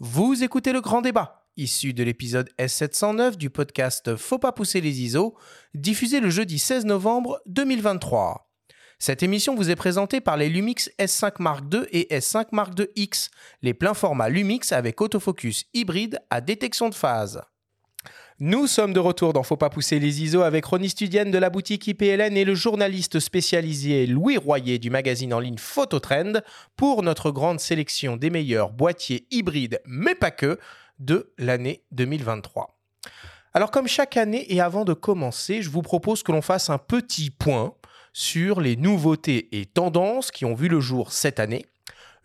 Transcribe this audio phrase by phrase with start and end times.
[0.00, 5.02] Vous écoutez le grand débat, issu de l'épisode S709 du podcast Faut pas pousser les
[5.02, 5.36] ISO,
[5.72, 8.50] diffusé le jeudi 16 novembre 2023.
[8.98, 12.88] Cette émission vous est présentée par les Lumix S5 Mark II et S5 Mark II
[12.96, 13.30] X,
[13.62, 17.40] les pleins formats Lumix avec autofocus hybride à détection de phase.
[18.40, 21.50] Nous sommes de retour dans Faut pas pousser les ISO avec Ronnie Studienne de la
[21.50, 26.40] boutique IPLN et le journaliste spécialisé Louis Royer du magazine en ligne Phototrend
[26.74, 30.58] pour notre grande sélection des meilleurs boîtiers hybrides, mais pas que,
[30.98, 32.76] de l'année 2023.
[33.52, 36.78] Alors comme chaque année et avant de commencer, je vous propose que l'on fasse un
[36.78, 37.74] petit point
[38.12, 41.66] sur les nouveautés et tendances qui ont vu le jour cette année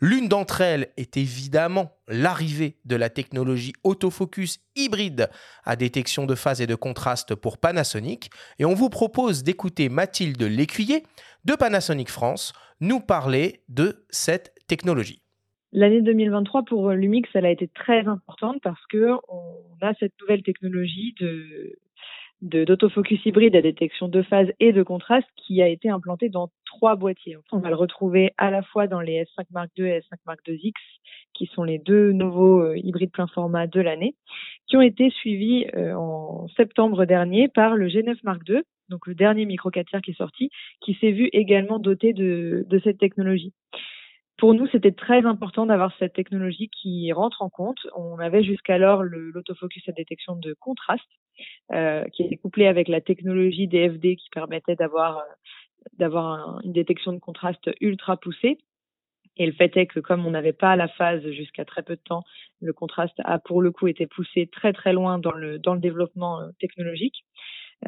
[0.01, 5.29] L'une d'entre elles est évidemment l'arrivée de la technologie autofocus hybride
[5.65, 8.29] à détection de phase et de contraste pour Panasonic.
[8.59, 11.03] Et on vous propose d'écouter Mathilde Lécuyer
[11.43, 15.21] de Panasonic France nous parler de cette technologie.
[15.73, 20.43] L'année 2023 pour Lumix, elle a été très importante parce que on a cette nouvelle
[20.43, 21.77] technologie de
[22.41, 26.95] d'autofocus hybride à détection de phase et de contraste qui a été implanté dans trois
[26.95, 27.37] boîtiers.
[27.51, 30.39] On va le retrouver à la fois dans les S5 Mark II et S5 Mark
[30.47, 30.81] II X,
[31.33, 34.15] qui sont les deux nouveaux euh, hybrides plein format de l'année,
[34.67, 39.15] qui ont été suivis euh, en septembre dernier par le G9 Mark II, donc le
[39.15, 40.49] dernier micro 4 tiers qui est sorti,
[40.81, 43.53] qui s'est vu également doté de, de cette technologie
[44.39, 47.79] pour nous, c'était très important d'avoir cette technologie qui rentre en compte.
[47.95, 51.03] On avait jusqu'alors l'autofocus à détection de contraste,
[51.73, 55.21] euh, qui est couplé avec la technologie DFD qui permettait d'avoir euh,
[55.97, 58.57] d'avoir une détection de contraste ultra poussée.
[59.37, 62.01] Et le fait est que comme on n'avait pas la phase jusqu'à très peu de
[62.01, 62.23] temps,
[62.61, 65.81] le contraste a pour le coup été poussé très très loin dans le dans le
[65.81, 67.25] développement euh, technologique.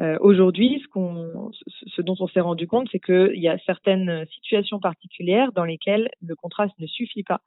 [0.00, 4.80] Euh, Aujourd'hui, ce, ce dont on s'est rendu compte, c'est qu'il y a certaines situations
[4.80, 7.40] particulières dans lesquelles le contraste ne suffit pas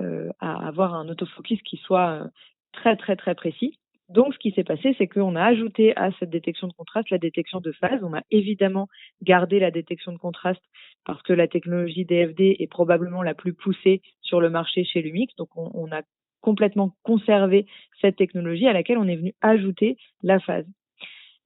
[0.00, 2.24] euh, à avoir un autofocus qui soit euh,
[2.72, 3.78] très très très précis.
[4.08, 7.18] Donc, ce qui s'est passé, c'est qu'on a ajouté à cette détection de contraste la
[7.18, 8.02] détection de phase.
[8.02, 8.88] On a évidemment
[9.22, 10.62] gardé la détection de contraste
[11.04, 15.34] parce que la technologie DFD est probablement la plus poussée sur le marché chez Lumix.
[15.36, 16.02] Donc, on, on a
[16.40, 17.66] complètement conservé
[18.00, 20.66] cette technologie à laquelle on est venu ajouter la phase.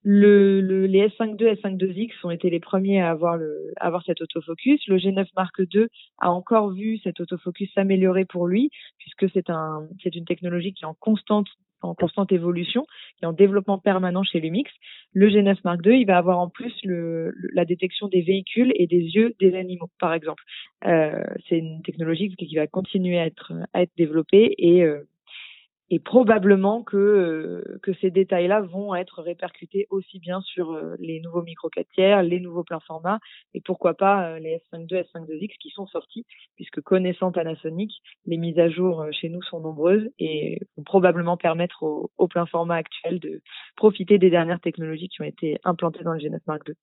[0.06, 4.20] Le, le, les S52, S52X ont été les premiers à avoir, le, à avoir cet
[4.20, 4.87] autofocus.
[4.87, 5.87] Le G9 Mark II
[6.19, 10.84] a encore vu cet autofocus s'améliorer pour lui, puisque c'est un, c'est une technologie qui
[10.84, 11.48] est en constante,
[11.81, 12.84] en constante évolution,
[13.16, 14.70] qui est en développement permanent chez Lumix.
[15.14, 18.87] Le G9 Mark II, il va avoir en plus le, la détection des véhicules et
[18.87, 20.43] des yeux des animaux, par exemple.
[20.84, 25.09] Euh, c'est une technologie qui va continuer à être, à être développée et euh,
[25.90, 31.20] et probablement que, euh, que ces détails-là vont être répercutés aussi bien sur euh, les
[31.20, 33.20] nouveaux micro 4 tiers, les nouveaux pleins formats,
[33.52, 36.24] et pourquoi pas euh, les S52, S52X qui sont sortis,
[36.56, 37.92] puisque connaissant Panasonic,
[38.26, 42.46] les mises à jour chez nous sont nombreuses et vont probablement permettre au, au plein
[42.46, 43.42] format actuel de
[43.76, 46.74] profiter des dernières technologies qui ont été implantées dans le G9 Mark II.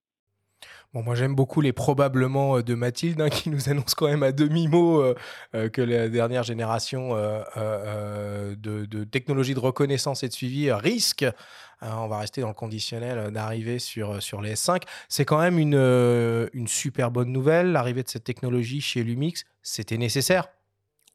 [0.93, 4.23] Bon, moi j'aime beaucoup les probablement euh, de Mathilde hein, qui nous annonce quand même
[4.23, 5.15] à demi-mot euh,
[5.55, 8.55] euh, que la dernière génération de,
[8.85, 13.31] de technologies de reconnaissance et de suivi risque, hein, on va rester dans le conditionnel,
[13.31, 14.83] d'arriver sur, sur les S5.
[15.07, 19.45] C'est quand même une, une super bonne nouvelle, l'arrivée de cette technologie chez Lumix.
[19.61, 20.49] C'était nécessaire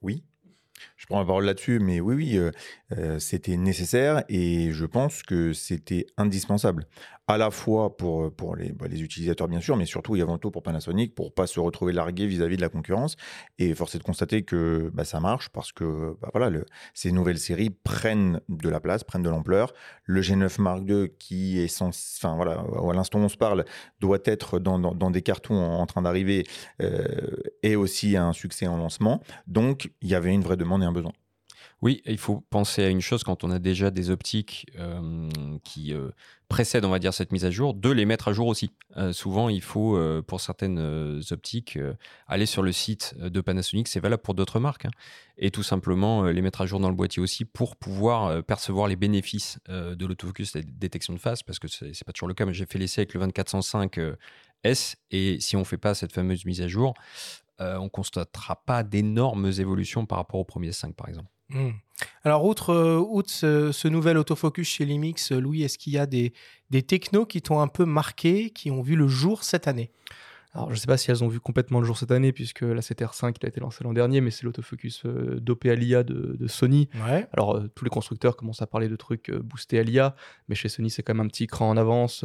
[0.02, 0.22] Oui,
[0.96, 2.50] je prends la parole là-dessus, mais oui, oui, euh,
[2.96, 6.86] euh, c'était nécessaire et je pense que c'était indispensable,
[7.28, 10.38] à la fois pour, pour les, bah, les, utilisateurs bien sûr, mais surtout et avant
[10.38, 13.16] tout pour Panasonic, pour pas se retrouver largué vis-à-vis de la concurrence.
[13.58, 16.50] Et force est de constater que bah, ça marche parce que bah, voilà,
[16.94, 19.72] ces nouvelles séries prennent de la place, prennent de l'ampleur.
[20.04, 23.64] Le G9 Mark II, qui est sans, enfin voilà, à l'instant où on se parle,
[24.00, 26.44] doit être dans, des cartons en, train d'arriver,
[26.80, 29.20] euh, est aussi un succès en lancement.
[29.48, 31.12] Donc il y avait une vraie demande besoin.
[31.82, 35.28] Oui, il faut penser à une chose quand on a déjà des optiques euh,
[35.62, 36.08] qui euh,
[36.48, 38.70] précèdent, on va dire, cette mise à jour, de les mettre à jour aussi.
[38.96, 41.78] Euh, souvent, il faut, pour certaines optiques,
[42.26, 44.90] aller sur le site de Panasonic, c'est valable pour d'autres marques, hein,
[45.36, 48.96] et tout simplement les mettre à jour dans le boîtier aussi pour pouvoir percevoir les
[48.96, 52.46] bénéfices de l'autofocus et la détection de face, parce que c'est pas toujours le cas,
[52.46, 54.00] mais j'ai fait l'essai avec le 2405
[54.64, 56.94] S, et si on ne fait pas cette fameuse mise à jour,
[57.58, 61.28] on ne constatera pas d'énormes évolutions par rapport au premier 5 par exemple.
[61.50, 61.70] Hmm.
[62.24, 66.32] Alors, outre, euh, ce, nouvel autofocus chez Limix, euh, Louis, est-ce qu'il y a des,
[66.70, 69.92] des technos qui t'ont un peu marqué, qui ont vu le jour cette année?
[70.52, 72.62] Alors, je ne sais pas si elles ont vu complètement le jour cette année, puisque
[72.62, 76.02] la CTR5 il a été lancé l'an dernier, mais c'est l'autofocus euh, dopé à l'IA
[76.02, 76.88] de, Sony.
[77.32, 80.16] Alors, tous les constructeurs commencent à parler de trucs boostés à l'IA,
[80.48, 82.24] mais chez Sony, c'est quand même un petit cran en avance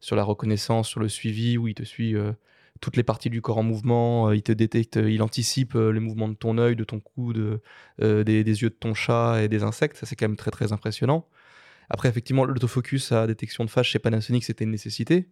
[0.00, 2.14] sur la reconnaissance, sur le suivi, où il te suit
[2.80, 6.34] toutes les parties du corps en mouvement, il te détecte, il anticipe les mouvements de
[6.34, 7.60] ton œil, de ton coude,
[8.00, 9.96] des, des, yeux de ton chat et des insectes.
[9.96, 11.26] Ça, c'est quand même très très impressionnant.
[11.88, 15.28] Après, effectivement, l'autofocus à détection de phase chez Panasonic, c'était une nécessité.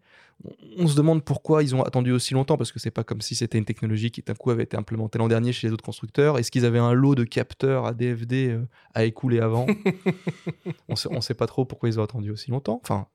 [0.78, 3.34] On se demande pourquoi ils ont attendu aussi longtemps, parce que c'est pas comme si
[3.34, 6.38] c'était une technologie qui d'un coup avait été implémentée l'an dernier chez les autres constructeurs.
[6.38, 9.66] Est-ce qu'ils avaient un lot de capteurs à DFD euh, à écouler avant?
[10.88, 12.80] On sait, sait pas trop pourquoi ils ont attendu aussi longtemps.
[12.82, 13.08] Enfin,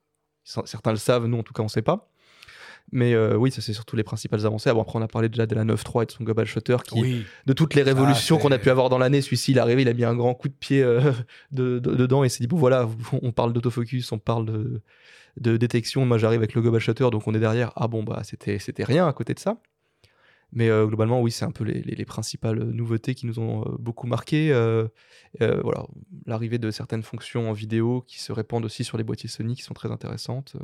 [0.44, 2.10] certains le savent, nous en tout cas on sait pas.
[2.92, 4.70] Mais euh, oui, ça c'est surtout les principales avancées.
[4.70, 7.54] après, on a parlé déjà de la 9.3 et de son Global Shutter, qui, de
[7.54, 9.94] toutes les révolutions qu'on a pu avoir dans l'année, celui-ci, il est arrivé, il a
[9.94, 11.12] mis un grand coup de pied euh,
[11.52, 12.90] dedans et s'est dit, bon voilà,
[13.22, 14.82] on parle d'autofocus, on parle de,
[15.38, 17.72] de détection, moi j'arrive avec le Global Shutter, donc on est derrière.
[17.76, 19.58] Ah bon, bah c'était rien à côté de ça.
[20.52, 24.08] Mais euh, globalement, oui, c'est un peu les, les, principales nouveautés qui nous ont beaucoup
[24.08, 24.50] marqué.
[25.40, 25.86] voilà,
[26.26, 29.62] l'arrivée de certaines fonctions en vidéo qui se répandent aussi sur les boîtiers Sony qui
[29.62, 30.56] sont très intéressantes.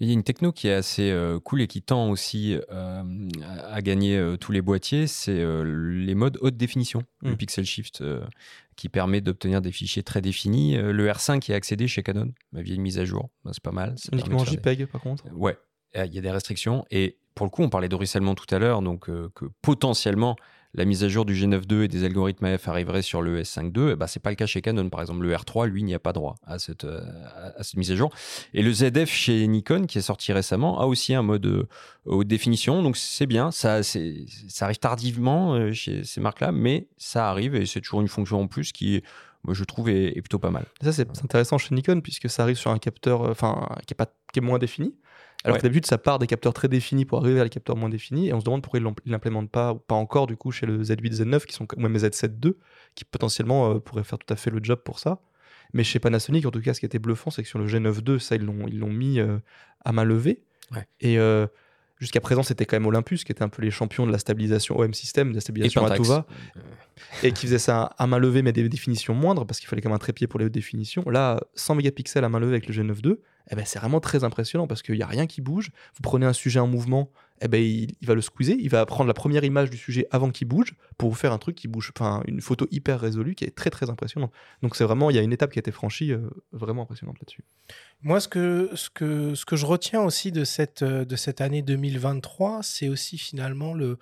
[0.00, 3.02] Il y a une techno qui est assez euh, cool et qui tend aussi euh,
[3.42, 7.36] à, gagner euh, tous les boîtiers, c'est les modes haute définition, le hmm.
[7.36, 8.02] Pixel Shift
[8.76, 10.76] qui permet d'obtenir des fichiers très définis.
[10.76, 13.72] le R5 qui est accédé chez Canon, ma vieille mise à jour, ben, c'est pas
[13.72, 13.94] mal.
[14.12, 15.56] Uniquement JPEG par contre Ouais,
[15.94, 18.58] il y a des restrictions et pour le coup, on parlait de ruissellement tout à
[18.58, 20.36] l'heure, donc que potentiellement
[20.74, 23.96] la mise à jour du G9.2 et des algorithmes AF arriverait sur le S5.2, eh
[23.96, 24.88] ben, c'est pas le cas chez Canon.
[24.90, 27.00] Par exemple, le R3, lui, n'y a pas droit à cette, euh,
[27.76, 28.12] mise à jour.
[28.54, 31.68] Et le ZF chez Nikon, qui est sorti récemment, a aussi un mode euh,
[32.06, 32.82] haute définition.
[32.82, 37.66] Donc c'est bien, ça, ça arrive tardivement euh, chez ces marques-là, mais ça arrive et
[37.66, 39.02] c'est toujours une fonction en plus qui
[39.44, 40.64] moi, je trouve est, plutôt pas mal.
[40.80, 44.06] ça, c'est intéressant chez Nikon puisque ça arrive sur un capteur enfin, qui, est pas,
[44.32, 44.94] qui est moins défini.
[45.44, 47.90] Alors que d'habitude, ça part des capteurs très définis pour arriver à des capteurs moins
[47.90, 50.64] définis, et on se demande pourquoi ils l'implémentent pas, ou pas encore du coup chez
[50.64, 52.54] le Z8, Z9, qui sont ou même Z7 II,
[52.94, 55.20] qui potentiellement euh, pourraient faire tout à fait le job pour ça.
[55.74, 58.08] Mais chez Panasonic, en tout cas, ce qui était bluffant, c'est que sur le G9
[58.08, 59.38] II, ça, ils l'ont, ils l'ont mis euh,
[59.84, 60.42] à main levée.
[61.00, 61.46] Et euh,
[62.00, 64.78] jusqu'à présent, c'était quand même Olympus, qui était un peu les champions de la stabilisation
[64.78, 66.26] OM system, de la stabilisation à tout va,
[67.22, 69.88] et qui faisait ça à main levée, mais des définitions moindres, parce qu'il fallait quand
[69.90, 71.02] même un trépied pour les hautes définitions.
[71.08, 73.16] Là, 100 mégapixels à main levée avec le G9 II,
[73.50, 75.70] eh ben, c'est vraiment très impressionnant parce qu'il n'y a rien qui bouge.
[75.94, 77.10] Vous prenez un sujet en mouvement,
[77.42, 80.30] eh ben, il, va le squeezer, il va prendre la première image du sujet avant
[80.30, 83.44] qu'il bouge pour vous faire un truc qui bouge, enfin une photo hyper résolue qui
[83.44, 84.32] est très très impressionnante.
[84.62, 87.18] Donc c'est vraiment, il y a une étape qui a été franchie euh, vraiment impressionnante
[87.20, 87.44] là-dessus.
[88.02, 91.40] Moi, ce que, ce, que, ce que je retiens aussi de cette, euh, de cette
[91.40, 93.98] année 2023, c'est aussi finalement le,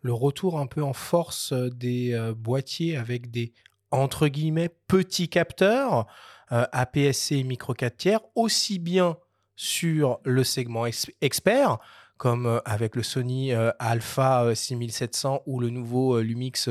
[0.00, 3.52] le retour un peu en force euh, des boîtiers avec des
[3.90, 6.06] entre guillemets petits capteurs.
[6.52, 9.16] Euh, APS-C et micro 4 tiers, aussi bien
[9.56, 10.86] sur le segment
[11.20, 11.78] expert,
[12.18, 16.68] comme euh, avec le Sony euh, Alpha 6700 ou le nouveau Lumix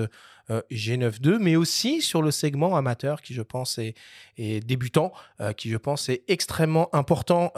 [0.49, 3.95] G9 II, mais aussi sur le segment amateur qui je pense est,
[4.65, 5.11] débutant,
[5.57, 7.51] qui je pense est extrêmement important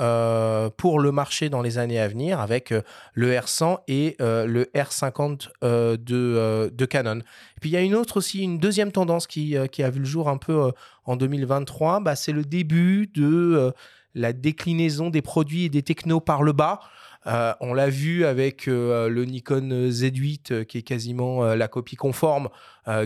[0.78, 2.74] pour le marché dans les années à venir avec
[3.14, 7.20] le R100 et le R50 de, Canon.
[7.20, 10.06] Et puis il y a une autre aussi, une deuxième tendance qui, a vu le
[10.06, 10.72] jour un peu
[11.08, 13.72] en 2023, bah, c'est le début de euh,
[14.14, 16.82] la déclinaison des produits et des technos par le bas.
[17.28, 22.50] Euh, on l'a vu avec euh, le Nikon Z8 qui est quasiment la copie conforme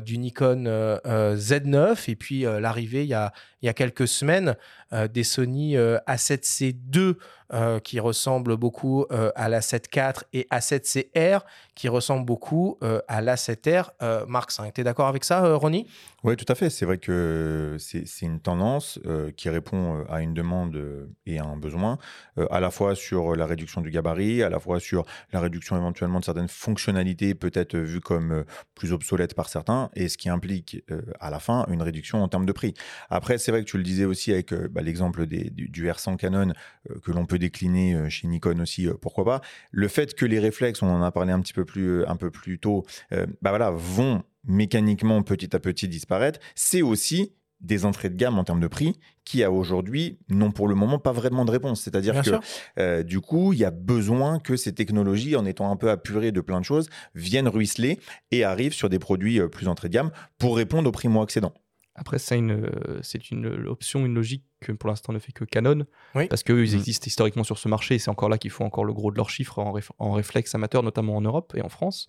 [0.06, 0.66] du Nikon
[1.06, 4.56] Z9 et puis l'arrivée il, y a quelques semaines
[5.12, 6.76] des Sony A7C
[7.54, 9.06] II qui ressemblent beaucoup
[9.36, 11.46] à la 7 IV et A7C R
[11.76, 12.78] qui ressemblent beaucoup
[13.08, 14.72] à la 7R Mark V.
[14.74, 15.88] Tu es d'accord avec ça, Ronnie?
[16.24, 16.70] Oui, tout à fait.
[16.70, 19.00] C'est vrai que c'est une tendance
[19.38, 21.98] qui répond à une demande et à un besoin,
[22.50, 26.20] à la fois sur la réduction du gabarit, à la fois sur la réduction éventuellement
[26.20, 31.02] de certaines fonctionnalités peut-être vues comme plus obsolètes par certains et ce qui implique euh,
[31.20, 32.74] à la fin une réduction en termes de prix.
[33.10, 36.18] Après, c'est vrai que tu le disais aussi avec euh, bah, l'exemple du, du, R100
[36.18, 36.54] Canon
[36.90, 39.42] euh, que l'on peut décliner chez Nikon aussi, pourquoi pas.
[39.72, 42.32] Le fait que les réflexes, on en a parlé un petit peu plus, un peu
[42.32, 48.16] plus tôt, bah voilà, vont mécaniquement petit à petit disparaître, c'est aussi des entrées de
[48.16, 51.52] gamme en termes de prix qui a aujourd'hui n'ont pour le moment pas vraiment de
[51.52, 51.82] réponse.
[51.82, 52.32] C'est-à-dire que
[52.80, 56.32] euh, du coup, il y a besoin que ces technologies, en étant un peu apurées
[56.32, 58.00] de plein de choses, viennent ruisseler
[58.32, 61.54] et arrivent sur des produits euh, plus entrées de gamme pour répondre aux primo-accédants.
[61.96, 62.70] Après, c'est une,
[63.02, 66.74] c'est une option, une logique que pour l'instant ne fait que Canon, parce qu'eux, ils
[66.74, 66.80] mm.
[66.80, 69.18] existent historiquement sur ce marché, et c'est encore là qu'ils font encore le gros de
[69.18, 72.08] leurs chiffres en, en, réflexe amateur, notamment en Europe et en France,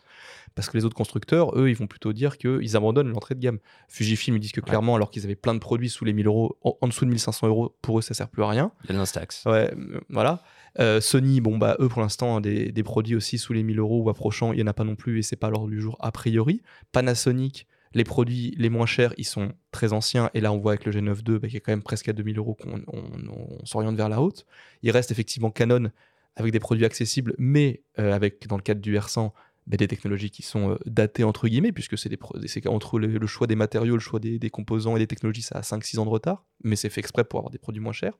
[0.55, 3.59] parce que les autres constructeurs, eux, ils vont plutôt dire qu'ils abandonnent l'entrée de gamme.
[3.89, 6.59] Fujifilm, ils disent que clairement, alors qu'ils avaient plein de produits sous les 1000 euros,
[6.63, 8.73] en, dessous de 1500 euros, pour eux, ça sert plus à rien.
[8.85, 9.45] Il y a l'instax.
[9.47, 10.43] Ouais, euh, voilà.
[10.79, 14.03] Euh, Sony, bon, bah, eux, pour l'instant, des, des, produits aussi sous les 1000 euros
[14.03, 15.97] ou approchant, il n'y en a pas non plus, et c'est pas l'ordre du jour
[16.01, 16.63] a priori.
[16.93, 20.31] Panasonic, les produits les moins chers, ils sont très anciens.
[20.35, 22.13] Et là, on voit avec le G9 II, bah, qui est quand même presque à
[22.13, 24.47] 2000 euros qu'on on, s'oriente vers la haute.
[24.83, 25.91] Il reste effectivement Canon
[26.37, 29.33] avec des produits accessibles, mais avec, dans le cadre du R100,
[29.67, 33.95] bah, des technologies qui sont datées entre guillemets, puisque c'est entre le, choix des matériaux,
[33.95, 36.77] le choix des, des, composants et des technologies, ça a 5-6 ans de retard, mais
[36.77, 38.19] c'est fait exprès pour avoir des produits moins chers.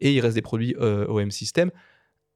[0.00, 1.70] Et il reste des produits OM System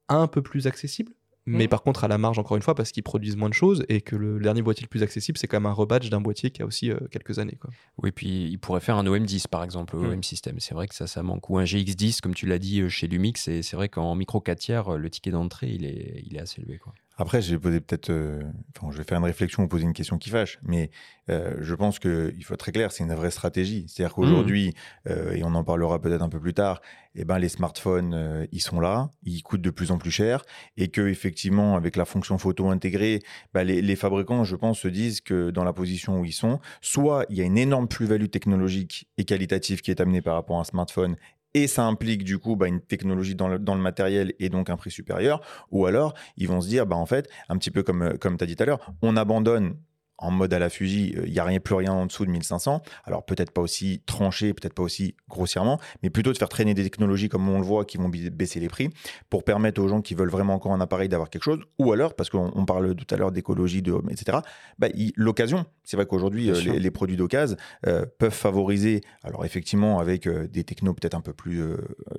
[0.09, 1.13] un peu plus accessibles,
[1.45, 1.69] mais mmh.
[1.69, 4.01] par contre à la marge encore une fois parce qu'ils produisent moins de choses et
[4.01, 6.61] que le, dernier boîtier le plus accessible c'est quand même un rebadge d'un boîtier qui
[6.61, 7.69] a aussi euh, quelques années quoi.
[8.01, 10.05] Oui puis il pourrait faire un OM10 par exemple mmh.
[10.05, 12.81] OM système c'est vrai que ça ça manque ou un GX10 comme tu l'as dit
[12.81, 16.23] euh, chez Lumix et c'est vrai qu'en micro 4 tiers le ticket d'entrée il est
[16.25, 16.93] il est assez élevé quoi.
[17.17, 18.41] Après, je vais poser peut-être, euh,
[18.75, 20.89] enfin, je vais faire une réflexion ou poser une question qui fâche, mais
[21.29, 23.85] euh, je pense qu'il faut être très clair, c'est une vraie stratégie.
[23.87, 25.09] C'est-à-dire qu'aujourd'hui, mmh.
[25.11, 26.81] euh, et on en parlera peut-être un peu plus tard,
[27.15, 30.43] eh ben, les smartphones, ils sont là, ils coûtent de plus en plus cher,
[30.77, 33.19] et que effectivement, avec la fonction photo intégrée,
[33.53, 36.59] bah, les, les, fabricants, je pense, se disent que dans la position où ils sont,
[36.81, 40.57] soit il y a une énorme plus-value technologique et qualitative qui est amenée par rapport
[40.57, 41.15] à un smartphone,
[41.53, 44.69] et ça implique du coup bah, une technologie dans le, dans le, matériel et donc
[44.69, 45.41] un prix supérieur,
[45.71, 48.43] ou alors ils vont se dire, bah, en fait, un petit peu comme, comme tu
[48.43, 49.75] as dit tout à l'heure, on abandonne
[50.23, 52.81] en mode à la fusil, il n'y a rien, plus rien en dessous de 1500.
[53.03, 56.83] Alors peut-être pas aussi tranché, peut-être pas aussi grossièrement, mais plutôt de faire traîner des
[56.83, 58.89] technologies comme on le voit qui vont baisser les prix
[59.29, 61.59] pour permettre aux gens qui veulent vraiment encore un appareil d'avoir quelque chose.
[61.77, 64.37] Ou alors, parce qu'on parle tout à l'heure d'écologie, de, etc.,
[64.79, 65.65] bah, l'occasion.
[65.83, 70.63] C'est vrai qu'aujourd'hui, euh, les, produits d'occasion euh, peuvent favoriser, alors effectivement avec euh, des
[70.63, 71.61] technos peut-être un peu plus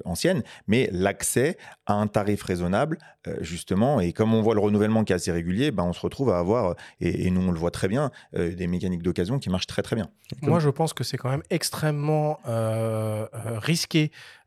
[0.04, 1.56] anciennes, mais l'accès
[1.86, 2.98] à un tarif raisonnable,
[3.40, 4.00] justement.
[4.00, 6.38] Et comme on voit le renouvellement qui est assez régulier, bah, on se retrouve à
[6.38, 9.82] avoir, et, et nous on le voit très bien, des mécaniques d'occasion qui marchent très
[9.82, 10.08] très bien.
[10.42, 13.26] Moi, je pense que c'est quand même extrêmement euh,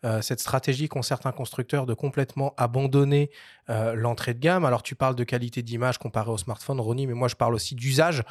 [0.06, 3.32] euh, cette stratégie qu'ont certains constructeurs de complètement abandonner
[3.96, 4.64] l'entrée de gamme.
[4.64, 7.76] Alors, tu parles de qualité d'image comparée au smartphone, Ronnie, mais moi, je parle aussi
[7.76, 8.24] d'usage.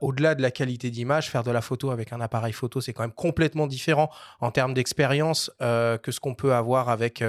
[0.00, 3.02] Au-delà de la qualité d'image, faire de la photo avec un appareil photo, c'est quand
[3.02, 4.08] même complètement différent
[4.40, 7.22] en termes d'expérience que ce qu'on peut avoir avec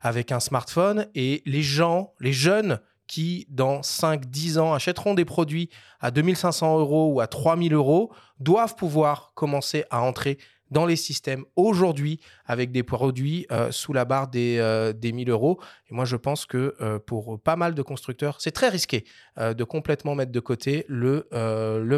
[0.00, 1.06] avec un smartphone.
[1.14, 5.70] Et les gens, les jeunes qui, dans 5-10 ans, achèteront des produits
[6.00, 10.38] à 2500 euros ou à 3000 euros, doivent pouvoir commencer à entrer
[10.70, 15.30] dans les systèmes aujourd'hui avec des produits euh, sous la barre des, euh, des 1000
[15.30, 15.60] euros.
[15.90, 19.04] Et moi, je pense que euh, pour pas mal de constructeurs, c'est très risqué
[19.38, 21.26] de complètement mettre de côté le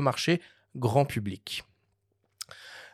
[0.00, 0.40] marché
[0.76, 1.64] grand public.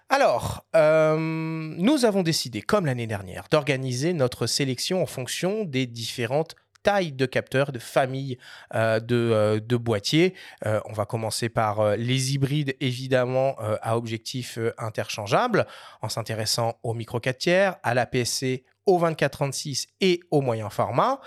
[0.09, 6.55] Alors, nous avons décidé, comme l'année dernière, d'organiser notre sélection en fonction des différentes
[6.87, 8.39] taille de capteurs, de famille
[8.77, 10.35] euh, euh, de, boîtiers.
[10.65, 15.67] Euh, on va commencer par les hybrides, évidemment, à objectif interchangeable,
[16.01, 21.21] en s'intéressant au micro 4 tiers, à la PSC, au 2436 et au moyen format.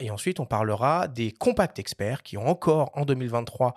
[0.00, 3.74] et ensuite, on parlera des compacts experts qui ont encore en 2023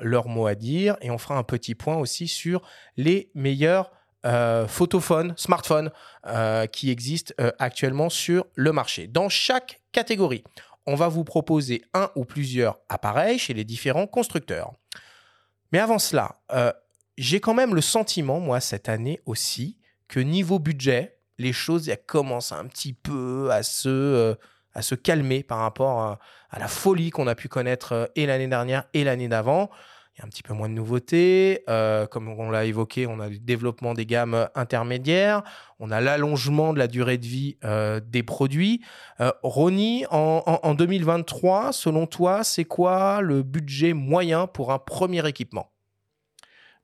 [0.00, 0.96] leur mot à dire.
[1.02, 2.62] Et on fera un petit point aussi sur
[2.96, 3.90] les meilleurs
[4.26, 5.92] euh, photophones, smartphones
[6.26, 9.06] euh, qui existent euh, actuellement sur le marché.
[9.06, 10.42] Dans chaque catégorie,
[10.84, 14.72] on va vous proposer un ou plusieurs appareils chez les différents constructeurs.
[15.70, 16.36] Mais avant cela,
[17.18, 22.52] j'ai quand même le sentiment, moi, cette année aussi, que niveau budget, les choses commencent
[22.52, 24.36] un petit peu à se,
[25.02, 26.18] calmer par rapport
[26.50, 29.70] à la folie qu'on a pu connaître et l'année dernière et l'année d'avant
[30.18, 31.62] y a un petit peu moins de nouveautés.
[31.68, 35.42] Euh, comme on l'a évoqué, on a le développement des gammes intermédiaires,
[35.78, 38.82] on a l'allongement de la durée de vie euh, des produits.
[39.20, 45.26] Euh, Ronnie, en, en 2023, selon toi, c'est quoi le budget moyen pour un premier
[45.28, 45.70] équipement?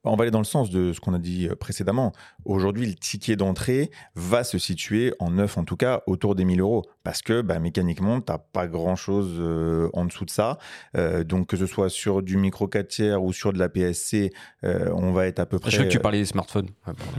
[0.05, 2.13] On va aller dans le sens de ce qu'on a dit précédemment.
[2.45, 6.61] Aujourd'hui, le ticket d'entrée va se situer, en neuf en tout cas, autour des 1000
[6.61, 10.59] euros parce que bah, mécaniquement, tu n'as pas grand-chose euh, en dessous de ça.
[10.97, 14.33] Euh, donc, que ce soit sur du micro 4 tiers ou sur de la PSC,
[14.65, 15.71] euh, on va être à peu près...
[15.71, 16.69] Je sais que tu parlais des smartphones.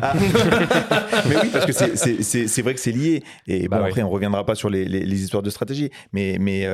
[0.02, 0.14] Ah.
[1.28, 3.24] mais oui, parce que c'est vrai que c'est lié.
[3.48, 5.90] Et bon, bah après, on reviendra pas sur les, les, histoires de stratégie.
[6.14, 6.68] Mais, mais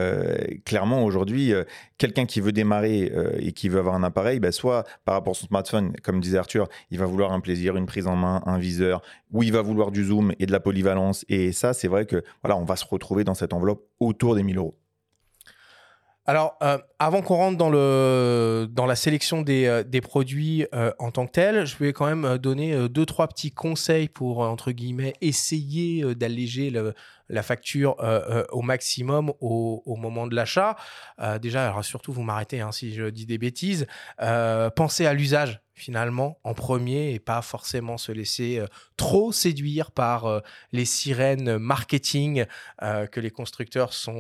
[0.66, 1.54] clairement, aujourd'hui,
[1.98, 5.40] quelqu'un qui veut démarrer et qui veut avoir un appareil, bah, soit par rapport à
[5.40, 8.58] son smartphone, comme disait Arthur, il va vouloir un plaisir, une prise en main, un
[8.58, 9.02] viseur,
[9.32, 11.26] ou il va vouloir du zoom et de la polyvalence.
[11.30, 14.44] Et ça, c'est vrai que voilà, on va se retrouver dans cette enveloppe autour des
[14.44, 14.76] 1000 euros.
[16.30, 20.92] Alors, euh, avant qu'on rentre dans, le, dans la sélection des, euh, des produits euh,
[21.00, 24.72] en tant que tel, je vais quand même donner deux, trois petits conseils pour, entre
[24.72, 26.72] guillemets, essayer d'alléger
[27.30, 27.96] la facture
[28.52, 30.76] au maximum au, moment de l'achat.
[31.42, 33.88] déjà, alors surtout, vous m'arrêtez hein, si je dis des bêtises.
[34.76, 38.68] pensez à l'usage finalement en premier et pas forcément se laisser euh,
[38.98, 40.42] trop séduire par euh,
[40.74, 42.46] les sirènes marketing
[42.84, 44.20] euh, que les constructeurs sont,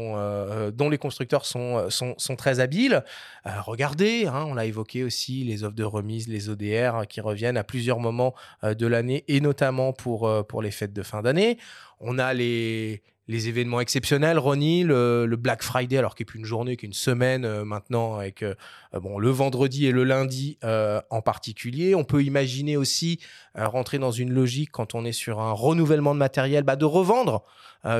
[0.73, 3.03] dont les constructeurs sont, sont, très habiles.
[3.45, 7.63] regardez, hein, on l'a évoqué aussi, les offres de remise, les ODR qui reviennent à
[7.63, 11.57] plusieurs moments de l'année et notamment pour, pour les fêtes de fin d'année.
[11.99, 16.45] On a les, les événements exceptionnels, Ronnie, le, Black Friday, alors qu'il n'est plus une
[16.45, 18.55] journée, qu'une semaine euh, maintenant, avec euh,
[18.93, 21.93] bon, le vendredi et le lundi euh, en particulier.
[21.93, 23.19] On peut imaginer aussi
[23.55, 27.43] rentrer dans une logique quand on est sur un renouvellement de matériel, bah, de revendre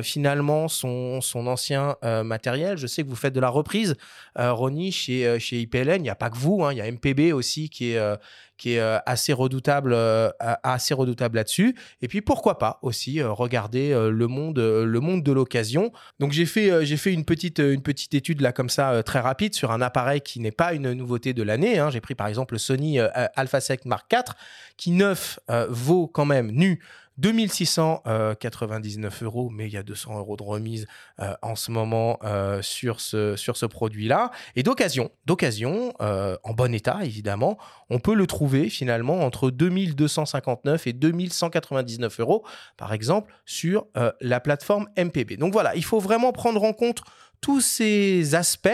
[0.04, 2.78] finalement son, ancien matériel.
[2.78, 3.96] Je sais que vous faites de la reprise,
[4.36, 5.96] Ronnie, chez, chez IPLN.
[5.98, 8.18] Il n'y a pas que vous, hein, il y a MPB aussi qui est,
[8.58, 9.98] qui est assez redoutable,
[10.40, 11.76] assez redoutable là-dessus.
[12.02, 15.92] Et puis pourquoi pas aussi regarder le monde, le monde de l'occasion.
[16.20, 19.20] Donc j'ai fait, euh, fait une petite, une petite étude là comme ça euh, très
[19.20, 21.80] rapide sur un appareil qui n'est pas une nouveauté de l'année.
[21.80, 21.90] hein.
[21.90, 24.34] J'ai pris par exemple le Sony euh, Alpha 7 Mark IV
[24.78, 26.80] qui neuf euh, vaut quand même nu
[27.20, 30.88] 2699 euros, mais il y a 200 euros de remise
[31.20, 34.32] euh, en ce moment euh, sur ce, produit-là.
[34.56, 37.58] Et d'occasion, d'occasion, euh, en bon état évidemment,
[37.90, 42.46] on peut le trouver finalement entre 2259 et 2199 euros,
[42.78, 43.88] par exemple, sur
[44.22, 45.36] la plateforme MPB.
[45.38, 47.02] Donc voilà, il faut vraiment prendre en compte
[47.42, 48.70] tous ces aspects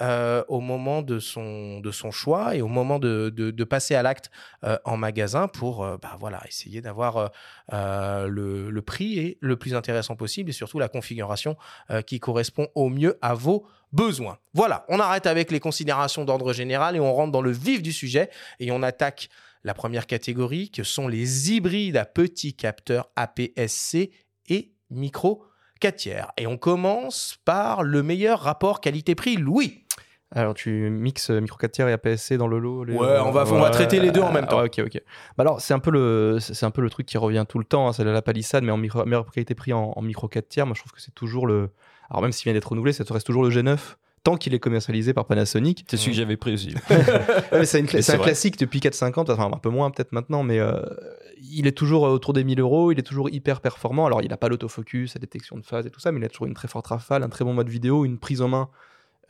[0.00, 4.02] euh, au moment de son, de son choix et au moment de, de- passer à
[4.02, 4.30] l'acte
[4.64, 7.30] euh, en magasin pour euh, bah, voilà, essayer d'avoir
[7.72, 11.56] le, le prix et le plus intéressant possible et surtout la configuration
[12.06, 14.38] qui correspond au mieux à vos besoins.
[14.54, 17.92] Voilà, on arrête avec les considérations d'ordre général et on rentre dans le vif du
[17.92, 19.28] sujet et on attaque
[19.64, 24.12] la première catégorie que sont les hybrides à petits capteurs APS-C
[24.48, 25.44] et micro
[25.80, 26.32] 4 tiers.
[26.38, 29.85] Et on commence par le meilleur rapport qualité-prix, Louis.
[30.32, 33.30] Alors, tu mixes euh, micro 4 tiers et APS-C dans le lot les- Ouais, on
[33.30, 34.58] va- on va traiter les deux en même temps.
[34.58, 35.00] Ah, ok, ok.
[35.36, 37.64] Bah alors, c'est un, peu le, c'est un peu le truc qui revient tout le
[37.64, 37.88] temps.
[37.88, 40.66] hein, c'est la palissade, mais en micro, meilleure qualité prix en, en micro 4 tiers.
[40.66, 41.70] Moi, je trouve que c'est toujours le.
[42.10, 43.78] Alors, même s'il vient d'être renouvelé, ça reste toujours le G9
[44.24, 45.84] tant qu'il est commercialisé par Panasonic.
[45.88, 46.74] C'est celui que j'avais pris aussi.
[47.52, 48.24] Ouais, c'est un vrai.
[48.24, 50.80] classique depuis 4-5 ans, enfin un peu moins peut-être maintenant, mais euh,
[51.40, 54.04] il est toujours autour des 1000 euros, il est toujours hyper performant.
[54.06, 56.28] Alors il n'a pas l'autofocus, la détection de phase et tout ça, mais il a
[56.28, 58.68] toujours une très forte rafale, un très bon mode vidéo, une prise en main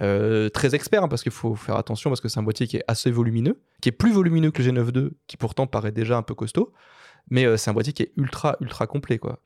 [0.03, 2.77] euh, très expert, hein, parce qu'il faut faire attention, parce que c'est un boîtier qui
[2.77, 6.17] est assez volumineux, qui est plus volumineux que le G9 II, qui pourtant paraît déjà
[6.17, 6.73] un peu costaud,
[7.31, 9.19] mais euh, c'est un boîtier qui est ultra, ultra complet.
[9.19, 9.41] quoi.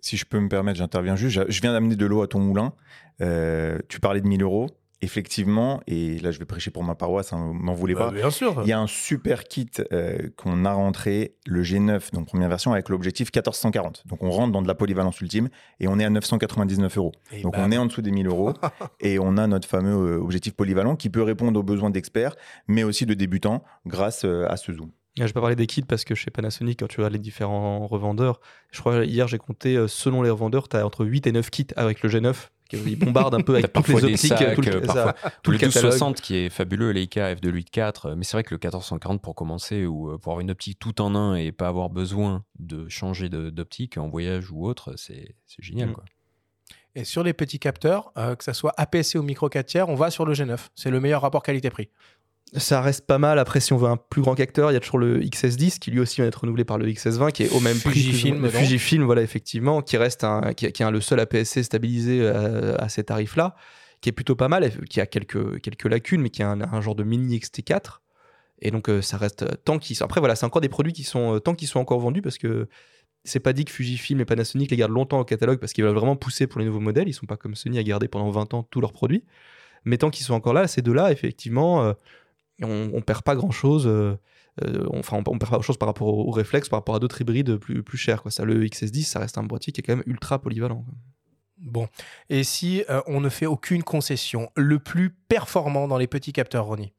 [0.00, 1.34] Si je peux me permettre, j'interviens juste.
[1.36, 2.72] Je- Je viens d'amener de l'eau à ton moulin.
[3.20, 4.68] Euh, tu parlais de 1000 euros.
[5.02, 8.10] Effectivement, et là je vais prêcher pour ma paroisse, hein, m'en voulez pas.
[8.10, 8.60] bien sûr.
[8.62, 12.74] Il y a un super kit euh, qu'on a rentré, le G9, donc première version,
[12.74, 14.02] avec l'objectif 1440.
[14.06, 17.12] Donc on rentre dans de la polyvalence ultime et on est à 999 euros.
[17.32, 18.52] Et Donc bah, on est en dessous des 1000 euros
[19.00, 22.36] et on a notre fameux euh, objectif polyvalent qui peut répondre aux besoins d'experts,
[22.68, 24.90] mais aussi de débutants grâce euh, à ce zoom.
[25.16, 27.86] Je vais pas parler des kits parce que chez Panasonic, quand tu regardes les différents
[27.86, 28.38] revendeurs,
[28.70, 31.66] je crois hier j'ai compté, selon les revendeurs, tu as entre 8 et 9 kits
[31.76, 32.48] avec le G9.
[32.70, 35.30] Qui- Ils bombardent un peu avec toutes les optiques, sacs, tout le, euh, ça, parfois.
[35.42, 35.84] tout le le catalogue.
[35.92, 40.10] 1260 qui est fabuleux, Leica f2.8.4, mais c'est vrai que le 1440 pour commencer ou
[40.10, 43.98] euh, pour avoir une optique tout en un et pas avoir besoin de changer d'optique
[43.98, 45.92] en voyage ou autre, c'est c'est génial Mm.
[45.94, 46.04] quoi.
[46.96, 49.94] Et sur les petits capteurs, euh, que ça soit APS-C ou micro 4 tiers, on
[49.94, 50.58] va sur le G9.
[50.74, 51.88] C'est le meilleur rapport qualité-prix.
[52.56, 53.38] Ça reste pas mal.
[53.38, 55.90] Après, si on veut un plus grand capteur, il y a toujours le XS10 qui
[55.90, 58.00] lui aussi vient d'être renouvelé par le XS20 qui est au même prix.
[58.50, 62.88] Fujifilm, voilà, effectivement, qui reste un, qui, qui est le seul APS-C stabilisé euh, à
[62.88, 63.54] ces tarifs-là,
[64.00, 66.80] qui est plutôt pas mal, qui a quelques, quelques lacunes, mais qui a un, un
[66.80, 67.98] genre de mini XT4.
[68.62, 70.04] Et donc, euh, ça reste euh, tant qu'ils sont.
[70.04, 72.68] Après, voilà, c'est encore des produits qui sont, tant qu'ils sont encore vendus parce que
[73.24, 75.94] c'est pas dit que Fujifilm et Panasonic les gardent longtemps au catalogue parce qu'ils veulent
[75.94, 77.08] vraiment pousser pour les nouveaux modèles.
[77.08, 79.24] Ils sont pas comme Sony à garder pendant 20 ans tous leurs produits.
[79.84, 81.92] Mais tant qu'ils sont encore là, ces deux-là, effectivement, euh,
[82.62, 83.86] on, on perd pas grand-chose.
[83.86, 84.16] euh,
[84.64, 86.94] euh, on- enfin, on, on perd pas grand-chose par rapport au, au réflexe, par rapport
[86.94, 88.22] à d'autres hybrides plus, plus chers.
[88.22, 88.30] Quoi.
[88.30, 90.82] Ça, le XS10, ça reste un boîtier qui est quand même ultra polyvalent.
[90.82, 90.94] quoi.
[91.58, 91.88] Bon.
[92.30, 96.64] Et si euh, on ne fait aucune concession, le plus performant dans les petits capteurs,
[96.66, 96.92] Ronnie?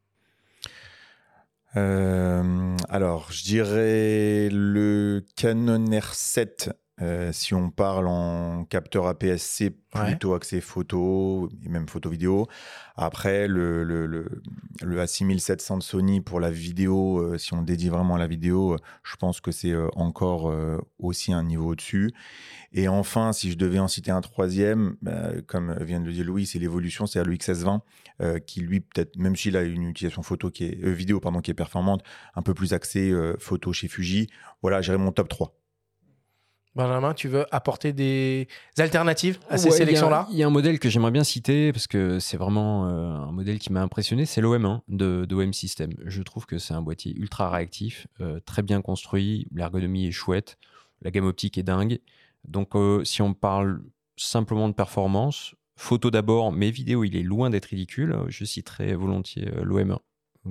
[1.77, 10.05] Euh, alors, je dirais le Canon R7, euh, si on parle en capteur APS-C, Ouais.
[10.05, 12.47] plutôt axé photo et même photo-vidéo.
[12.95, 14.25] Après, le, le, le,
[14.81, 18.75] le A6700 de Sony pour la vidéo, euh, si on dédie vraiment à la vidéo,
[18.75, 22.13] euh, je pense que c'est encore euh, aussi un niveau au-dessus.
[22.71, 26.23] Et enfin, si je devais en citer un troisième, bah, comme vient de le dire
[26.23, 27.81] Louis, c'est l'évolution, c'est-à-dire le XS20,
[28.21, 31.51] euh, qui lui, peut-être, même s'il a une utilisation photo qui est, vidéo pardon, qui
[31.51, 32.01] est performante,
[32.35, 34.27] un peu plus euh, photo chez Fuji.
[34.61, 35.53] Voilà, j'irai mon top 3.
[36.73, 40.27] Benjamin, tu veux apporter des alternatives à ces Ouais, sélections-là?
[40.31, 43.31] Il y, a un modèle que j'aimerais bien citer parce que c'est vraiment euh, un
[43.31, 45.91] modèle qui m'a impressionné, c'est l'OM1 de, de OM System.
[46.05, 50.57] Je trouve que c'est un boîtier ultra réactif, euh, très bien construit, l'ergonomie est chouette,
[51.01, 51.99] la gamme optique est dingue.
[52.47, 53.83] Donc euh, si on parle
[54.15, 59.49] simplement de performance, photo d'abord, mais vidéo il est loin d'être ridicule, je citerai volontiers
[59.49, 59.97] euh, l'OM1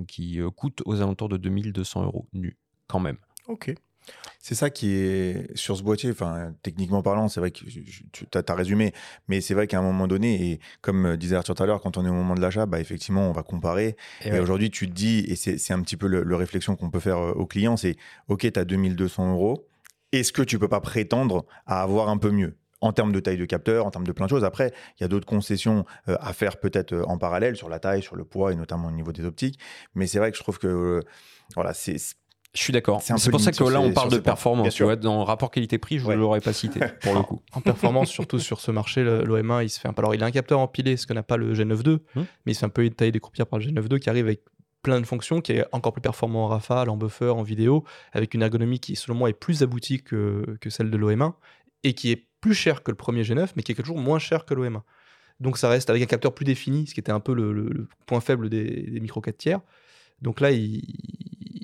[0.07, 2.57] qui coûte aux alentours de 2200 euros nu
[2.87, 3.17] quand même.
[3.47, 3.73] Ok.
[4.43, 8.55] C'est ça qui est sur ce boîtier, enfin, techniquement parlant, c'est vrai que tu as,
[8.55, 8.91] résumé,
[9.27, 11.95] mais c'est vrai qu'à un moment donné, et comme disait Arthur tout à l'heure, quand
[11.97, 13.95] on est au moment de l'achat, bah, effectivement, on va comparer.
[14.25, 17.19] Et, aujourd'hui, tu te dis, et c'est un petit peu le, réflexion qu'on peut faire
[17.19, 17.97] euh, aux clients, c'est
[18.29, 19.67] OK, tu as 2200 euros,
[20.11, 22.57] est-ce que tu peux pas prétendre à avoir un peu mieux?
[22.83, 24.43] En termes de taille de capteur, en termes de plein de choses.
[24.43, 27.77] Après, il y a d'autres concessions euh, à faire peut-être euh, en parallèle sur la
[27.77, 29.59] taille, sur le poids et notamment au niveau des optiques.
[29.93, 30.99] Mais c'est vrai que je trouve que
[31.53, 31.97] voilà, c'est
[32.53, 33.01] je suis d'accord.
[33.01, 34.73] C'est pour ça que là, on parle de performance.
[34.73, 37.41] Tu vois, dans rapport qualité-prix, je ne l'aurais pas cité, pour le coup.
[37.53, 40.31] En performance, surtout sur ce marché, l'OM1, il se fait un Alors, il a un
[40.31, 42.25] capteur empilé, ce que n'a pas le G9 II, hum.
[42.45, 44.25] mais il se fait un peu tailler des croupières par le G9 II qui arrive
[44.25, 44.41] avec
[44.81, 48.33] plein de fonctions, qui est encore plus performant en rafale, en buffer, en vidéo, avec
[48.33, 51.33] une ergonomie qui, selon moi, est plus aboutie que, que celle de l'OM1
[51.83, 54.43] et qui est plus cher que le premier G9, mais qui est toujours moins cher
[54.45, 54.81] que l'OM1.
[55.39, 58.19] Donc, ça reste avec un capteur plus défini, ce qui était un peu le, point
[58.19, 59.59] faible des, des micro 4 tiers.
[60.21, 60.81] Donc là, il,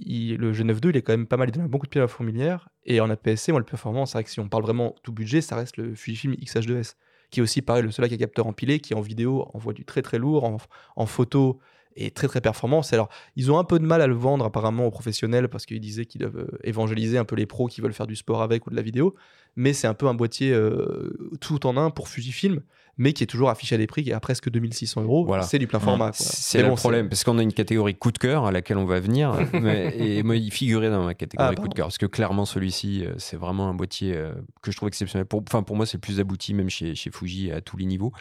[0.08, 2.04] le G9 II, il est quand même pas mal, il donne beaucoup de pied à
[2.04, 2.70] la fourmilière.
[2.86, 5.41] Et en APS-C, moi, le performance, c'est vrai que si on parle vraiment tout budget,
[5.41, 6.96] ça reste le Fujifilm X-H2S,
[7.30, 9.86] qui est aussi pareil, le seul avec un capteur empilé, qui en vidéo envoie du
[9.86, 10.60] très très lourd,
[10.96, 11.60] en, photo
[11.96, 12.82] est très très performant.
[12.91, 15.82] Alors, ils ont un peu de mal à le vendre apparemment aux professionnels parce qu'ils
[15.82, 18.67] disaient qu'ils doivent euh, évangéliser un peu les pros qui veulent faire du sport avec
[18.67, 19.15] ou de la vidéo.
[19.56, 22.62] Mais c'est un peu un boîtier euh, tout en un pour Fujifilm
[22.98, 25.26] mais qui est toujours affiché à des prix qui est à presque 2600 euros.
[25.26, 25.44] Voilà.
[25.44, 26.12] C'est du plein format.
[26.14, 29.00] C'est le problème, parce qu'on a une catégorie coup de cœur à laquelle on va
[29.00, 32.46] venir, et moi, il figurait dans ma catégorie ah, coup de cœur, parce que clairement,
[32.46, 35.26] celui-ci, euh, c'est vraiment un boîtier euh, que je trouve exceptionnel.
[35.26, 37.86] Pour, enfin, pour moi, c'est le plus abouti, même chez, chez Fuji, à tous les
[37.86, 38.12] niveaux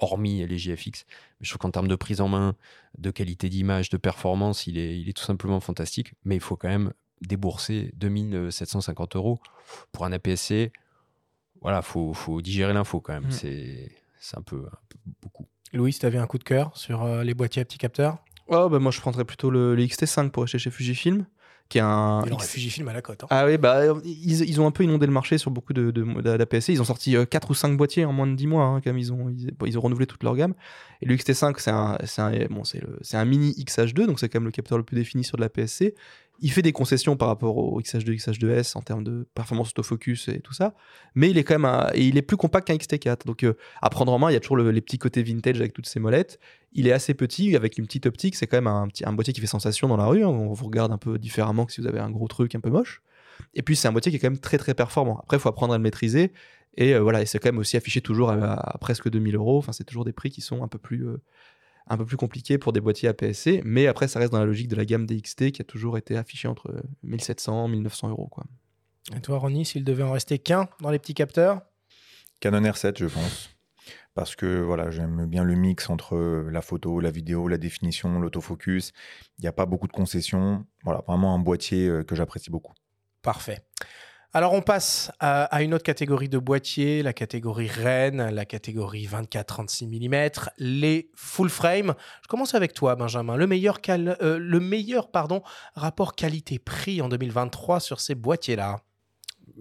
[0.00, 1.06] hormis les GFX.
[1.40, 2.56] Mais je trouve qu'en termes de prise en main,
[2.98, 6.14] de qualité d'image, de performance, il est, il est tout simplement fantastique.
[6.24, 6.92] Mais il faut quand même
[7.22, 9.38] débourser 2750 euros
[9.92, 10.72] pour un APS-C.
[11.62, 13.26] Voilà, faut, faut digérer l'info quand même.
[13.26, 13.32] Mm.
[13.32, 14.62] C'est c'est un peu,
[15.22, 15.46] beaucoup.
[15.74, 18.18] Louis, tu avais un coup de cœur sur euh, les boîtiers à petits capteurs?
[18.48, 21.26] Oh, bah Moi, je prendrais plutôt le, XT5 pour acheter chez Fujifilm.
[21.68, 22.22] Qui est un...
[22.40, 23.24] Fujifilm à la cote.
[23.24, 23.26] Hein.
[23.30, 26.72] Ah oui, bah, ils, ils, ont un peu inondé le marché sur beaucoup de, d'APS-C.
[26.72, 29.12] Ils ont sorti 4 euh, ou 5 boîtiers en moins de 10 mois, hein, ils,
[29.12, 29.34] ont,
[29.64, 30.54] ils, ont renouvelé toute leur gamme.
[31.00, 32.62] Et le XT5, c'est un, un, bon,
[33.12, 35.48] un mini XH2, donc c'est quand même le capteur le plus défini sur de la
[35.48, 35.94] PSC.
[36.40, 40.40] Il fait des concessions par rapport au XH2, XH2S en termes de performance autofocus et
[40.40, 40.74] tout ça,
[41.14, 43.24] mais il est quand même et il est plus compact qu'un XT4.
[43.24, 45.72] Donc euh, à prendre en main, il y a toujours les petits côtés vintage avec
[45.72, 46.40] toutes ces molettes.
[46.72, 49.40] Il est assez petit avec une petite optique, c'est quand même un, petit, boîtier qui
[49.40, 50.24] fait sensation dans la rue.
[50.24, 50.28] Hein.
[50.28, 52.70] On vous regarde un peu différemment que si vous avez un gros truc un peu
[52.70, 53.02] moche.
[53.54, 55.20] Et puis c'est un boîtier qui est quand même très très performant.
[55.20, 56.32] Après, il faut apprendre à le maîtriser.
[56.76, 59.58] Et euh, voilà, et c'est quand même aussi affiché toujours à, presque 2000 euros.
[59.58, 61.20] Enfin, c'est toujours des prix qui sont un peu plus euh,
[61.86, 64.68] un peu plus compliqué pour des boîtiers APS-C, mais après, ça reste dans la logique
[64.68, 68.28] de la gamme DXT qui a toujours été affichée entre 1700 1900 euros.
[68.28, 68.44] Quoi.
[69.14, 71.60] Et toi, Ronnie, s'il devait en rester qu'un dans les petits capteurs?
[72.40, 73.50] Canon R7, je pense.
[74.14, 76.16] Parce que voilà, j'aime bien le mix entre
[76.50, 78.92] la photo, la vidéo, la définition, l'autofocus.
[79.38, 80.64] Il n'y a pas beaucoup de concessions.
[80.84, 82.72] Voilà, vraiment un boîtier euh, que j'apprécie beaucoup.
[83.22, 83.64] Parfait.
[84.36, 89.86] Alors on passe à, une autre catégorie de boîtiers, la catégorie Rennes, la catégorie 24-36
[89.86, 91.94] mm, les full frame.
[92.20, 93.36] Je commence avec toi Benjamin.
[93.36, 94.38] Le meilleur, euh,
[95.76, 98.80] rapport qualité-prix en 2023 sur ces boîtiers-là?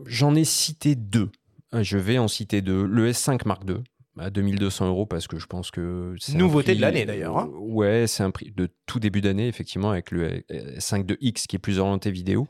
[0.08, 1.30] J'en ai cité deux.
[1.72, 2.84] Je vais en citer deux.
[2.84, 3.84] Le S5 Mark II,
[4.17, 7.38] à 2200 euros parce que je pense que c'est nouveauté de l'année d'ailleurs.
[7.38, 7.49] Hein.
[7.54, 10.43] ouais, c'est un prix de tout début d'année effectivement avec le
[10.78, 12.47] 5 de X qui est plus orienté vidéo.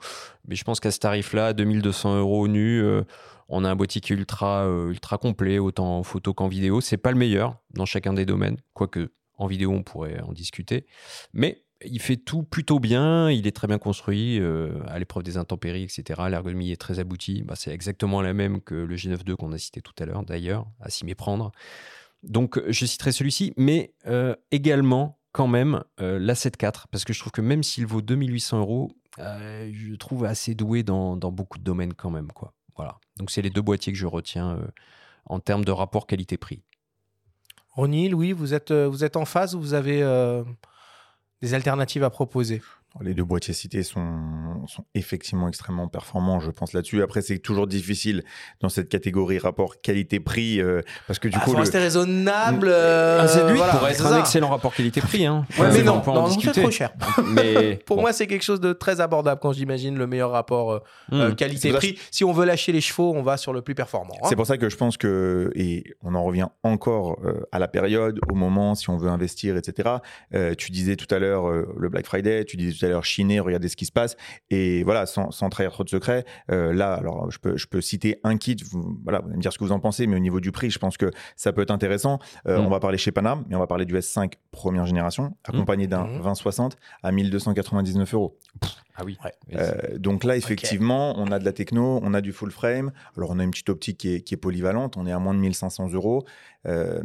[0.47, 3.03] Mais je pense qu'à ce tarif-là, 2200 euros nu, euh,
[3.49, 6.81] on a un boîtier qui est ultra euh, ultra complet autant en photo qu'en vidéo.
[6.81, 10.85] C'est pas le meilleur dans chacun des domaines, quoique en vidéo on pourrait en discuter,
[11.33, 15.37] mais il fait tout plutôt bien, il est très bien construit, euh, à l'épreuve des
[15.37, 16.21] intempéries, etc.
[16.29, 17.43] L'ergonomie est très aboutie.
[17.43, 20.67] Bah, c'est exactement la même que le G9.2 qu'on a cité tout à l'heure, d'ailleurs,
[20.79, 21.51] à s'y méprendre.
[22.23, 27.19] Donc, je citerai celui-ci, mais euh, également, quand même, euh, la 7.4, parce que je
[27.19, 31.63] trouve que même s'il vaut 2800 euros, je le trouve assez doué dans, beaucoup de
[31.63, 32.31] domaines quand même.
[32.31, 32.53] Quoi.
[32.75, 32.97] Voilà.
[33.17, 34.59] Donc, c'est les deux boîtiers que je retiens
[35.25, 36.63] en termes de rapport qualité-prix.
[37.69, 40.01] Ronnie, Louis, vous êtes, vous êtes en phase ou vous avez
[41.43, 42.61] des alternatives à proposer
[43.01, 47.01] les deux boîtiers cités sont, sont effectivement extrêmement performants, je pense là-dessus.
[47.01, 48.23] Après, c'est toujours difficile
[48.61, 52.67] dans cette catégorie rapport qualité-prix euh, parce que du ah, coup, faut rester raisonnable.
[52.69, 55.25] Euh, un Z8 pourrait être un excellent rapport qualité-prix.
[55.25, 55.45] Hein.
[55.57, 56.93] mais non, non, c'est trop cher.
[57.25, 61.31] mais pour moi, c'est quelque chose de très abordable quand j'imagine le meilleur rapport euh,
[61.31, 61.35] hmm.
[61.35, 61.97] qualité-prix.
[62.11, 64.13] Si on veut lâcher les chevaux, on va sur le plus performant.
[64.21, 64.27] Hein.
[64.29, 67.17] C'est pour ça que je pense que et on en revient encore
[67.51, 69.89] à la période, au moment, si on veut investir, etc.
[70.57, 73.39] tu disais tout à l'heure le Black Friday, tu disais tout tout à l'heure, chiner,
[73.39, 74.15] regarder ce qui se passe.
[74.49, 77.81] Et voilà, sans, sans trahir trop de secrets, euh, là, alors je peux, je peux
[77.81, 80.15] citer un kit, vous, voilà, vous allez me dire ce que vous en pensez, mais
[80.15, 82.19] au niveau du prix, je pense que ça peut être intéressant.
[82.47, 82.65] Euh, Mm.
[82.65, 86.05] On va parler chez Panam, mais on va parler du S5 première génération, accompagné d'un
[86.05, 86.17] Mhm.
[86.21, 88.37] 2060 à 1299 euros.
[88.95, 89.17] Ah oui.
[89.23, 89.31] Ouais.
[89.55, 92.91] Euh, donc là, effectivement, on a de la techno, on a du full frame.
[93.17, 94.97] Alors, on a une petite optique qui est, qui est polyvalente.
[94.97, 96.25] On est à moins de 1500 euros.
[96.67, 97.01] Euh,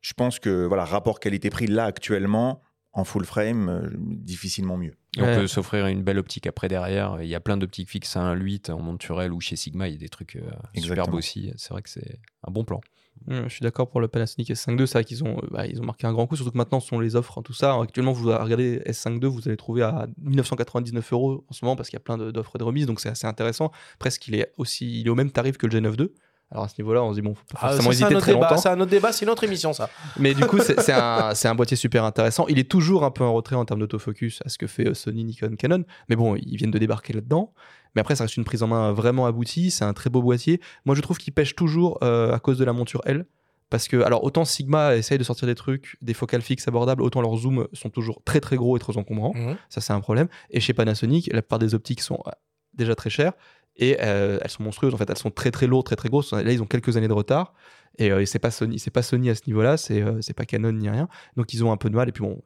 [0.00, 4.94] je pense que, voilà, rapport qualité-prix, là, actuellement, en full frame, euh, difficilement mieux.
[5.16, 7.18] Et on peut s'offrir une belle optique après derrière.
[7.22, 9.96] Il y a plein d'optiques fixes à 1.8 en monturel ou chez Sigma, il y
[9.96, 10.40] a des trucs euh,
[10.74, 11.52] superbes aussi.
[11.56, 12.80] C'est vrai que c'est un bon plan.
[13.26, 15.66] Mmh, Je suis d'accord pour le Panasonic S5 II, c'est vrai qu'ils ont, euh, bah,
[15.66, 17.74] ils ont marqué un grand coup, surtout que maintenant ce sont les offres, tout ça.
[17.80, 21.88] Actuellement, vous regardez S5 II, vous allez trouver à 1999 euros en ce moment parce
[21.90, 23.72] qu'il y a plein de- d'offres et de remises, donc c'est assez intéressant.
[23.98, 26.08] Presque, il est aussi, il est au même tarif que le G9 II.
[26.50, 28.32] Alors à ce niveau-là, on se dit bon, faut pas Ah, forcément hésiter autre très
[28.32, 28.60] débat, longtemps.
[28.60, 29.90] C'est un autre débat, c'est une autre émission, ça.
[30.18, 32.46] Mais du coup, c'est c'est un, c'est un boîtier super intéressant.
[32.48, 34.94] Il est toujours un peu en retrait en termes d'autofocus à ce que fait euh,
[34.94, 35.84] Sony, Nikon, Canon.
[36.08, 37.52] Mais bon, ils viennent de débarquer là-dedans.
[37.94, 39.70] Mais après, ça reste une prise en main vraiment aboutie.
[39.70, 40.60] C'est un très beau boîtier.
[40.86, 43.26] Moi, je trouve qu'il pêche toujours euh, à cause de la monture L.
[43.70, 47.20] Parce que, alors, autant Sigma essaye de sortir des trucs, des focales fixes abordables, autant
[47.20, 49.34] leurs zooms sont toujours très très gros et très encombrants.
[49.34, 49.56] Mhm.
[49.68, 50.28] Ça, c'est un problème.
[50.50, 52.30] Et chez Panasonic, la plupart des optiques sont euh,
[52.72, 53.32] déjà très chères
[53.78, 54.94] et euh, elles sont monstrueuses.
[54.94, 56.32] En fait, elles sont très très lourdes, très très grosses.
[56.32, 57.54] Là, ils ont quelques années de retard.
[58.00, 59.76] Et, euh, et c'est pas Sony, c'est pas Sony à ce niveau-là.
[59.76, 61.08] C'est euh, pas Canon ni rien.
[61.36, 62.08] Donc ils ont un peu de mal.
[62.08, 62.40] Et puis bon,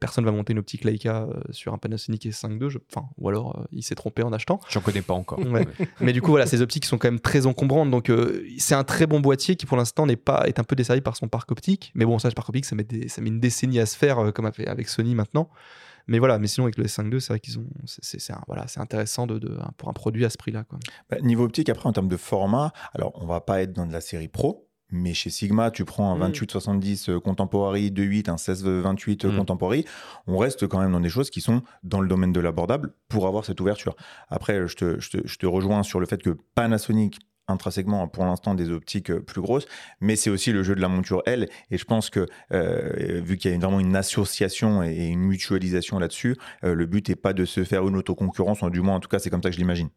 [0.00, 2.78] personne va monter une optique Leica euh, sur un Panasonic S5 II.
[2.94, 4.60] Enfin, ou alors euh, il s'est trompé en achetant.
[4.68, 5.38] J'en connais pas encore.
[5.38, 5.66] Ouais.
[6.00, 7.90] Mais du coup, voilà, ces optiques sont quand même très encombrantes.
[7.90, 8.12] Donc,
[8.58, 11.16] c'est un très bon boîtier qui, pour l'instant, n'est pas est un peu desservi par
[11.16, 11.90] son parc optique.
[11.94, 13.96] Mais bon, ça, le parc optique, ça met, des- ça met une décennie à se
[13.96, 15.48] faire, comme avec Sony maintenant.
[16.08, 17.66] Mais voilà, mais sinon, avec le S5 II, c'est vrai qu'ils ont.
[17.86, 20.64] c'est- voilà, c'est intéressant de, de- pour un produit à ce prix-là.
[21.10, 23.92] Bah, niveau optique, après, en termes de format, alors, on va pas être dans de
[23.92, 24.64] la série pro.
[24.90, 26.32] Mais chez Sigma, tu prends un Mm.
[26.32, 29.36] 28-70 euh, Contemporary 2.8, un 16-28 euh, Mm.
[29.36, 29.84] Contemporary,
[30.26, 33.26] on reste quand même dans des choses qui sont dans le domaine de l'abordable pour
[33.26, 33.94] avoir cette ouverture.
[34.28, 37.18] Après, je te, je, te, je te rejoins sur le fait que Panasonic
[37.48, 39.66] intrinsèquement pour l'instant des optiques euh, plus grosses,
[40.00, 41.48] mais c'est aussi le jeu de la monture L.
[41.70, 45.20] Et je pense que euh, vu qu'il y a une- vraiment une association et une
[45.20, 48.96] mutualisation là-dessus, euh, le but n'est pas de se faire une autoconcurrence, ou du moins
[48.96, 49.88] en tout cas c'est comme ça que je l'imagine.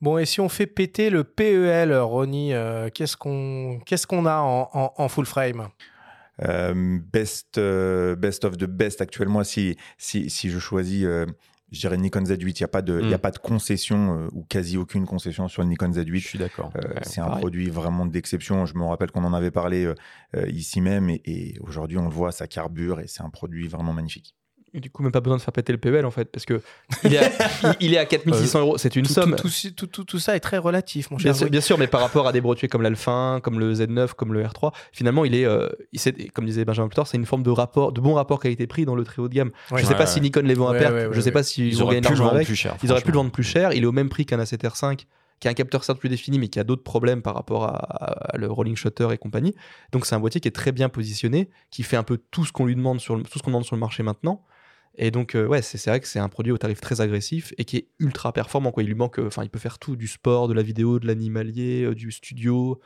[0.00, 4.38] Bon, et si on fait péter le PEL, Ronnie, euh, qu'est-ce qu'on qu'est-ce qu'on a
[4.38, 5.68] en, en- en full frame?
[7.12, 11.06] Best, best of the best actuellement, si, si, si je choisis,
[11.74, 13.20] je dirais Nikon Z8, il n'y a, pas de- il a Mm.
[13.20, 16.20] pas de concession euh, ou quasi aucune concession sur le Nikon Je Z8.
[16.20, 16.72] suis d'accord.
[16.76, 18.64] Euh, Ouais, c'est un produit vraiment d'exception.
[18.66, 19.84] Je me rappelle qu'on en avait parlé
[20.36, 23.68] euh, ici même et, et aujourd'hui on le voit, ça carbure et c'est un produit
[23.68, 24.34] vraiment magnifique.
[24.74, 26.60] Du coup, même pas besoin de faire péter le PEL en fait, parce que
[27.04, 27.28] il est à,
[27.80, 28.76] il- il est à 4600 euros.
[28.76, 29.36] C'est une tout, somme.
[29.36, 31.32] tout, tout, tout- tout- tout ça est très relatif, mon cher.
[31.32, 33.72] Bien sûr, bien sûr, mais par rapport à des brotuets comme l'Alpha 1, comme le
[33.72, 37.16] Z9, comme le R3, finalement, il est, euh, il comme disait Benjamin plus tard, c'est
[37.16, 39.50] une forme de rapport, de bon rapport qualité-prix dans le très haut de gamme.
[39.70, 39.80] Ouais.
[39.80, 40.06] je sais Ouais, pas ouais.
[40.10, 41.32] si Nikon les vend à perte, ouais, je sais ouais.
[41.32, 42.46] pas s'ils Ils pu le l'argent vendre avec.
[42.46, 42.76] plus cher.
[42.82, 43.72] Ils auraient pu le vendre plus cher.
[43.72, 45.04] Il est au même prix qu'un A7 R5,
[45.40, 47.74] qui a un capteur certes plus défini, mais qui a d'autres problèmes par rapport à,
[48.34, 49.54] à le rolling shutter et compagnie.
[49.92, 52.52] Donc c'est un boîtier qui est très bien positionné, qui fait un peu tout ce
[52.52, 54.42] qu'on lui demande sur le, tout ce qu'on demande sur le marché maintenant.
[54.96, 57.64] Et donc euh, ouais, c'est vrai que c'est un produit au tarif très agressif et
[57.64, 58.70] qui est ultra performant.
[58.70, 58.82] Quoi.
[58.82, 61.06] Il lui manque, euh, enfin il peut faire tout, du sport, de la vidéo, de
[61.06, 62.80] l'animalier, euh, du studio.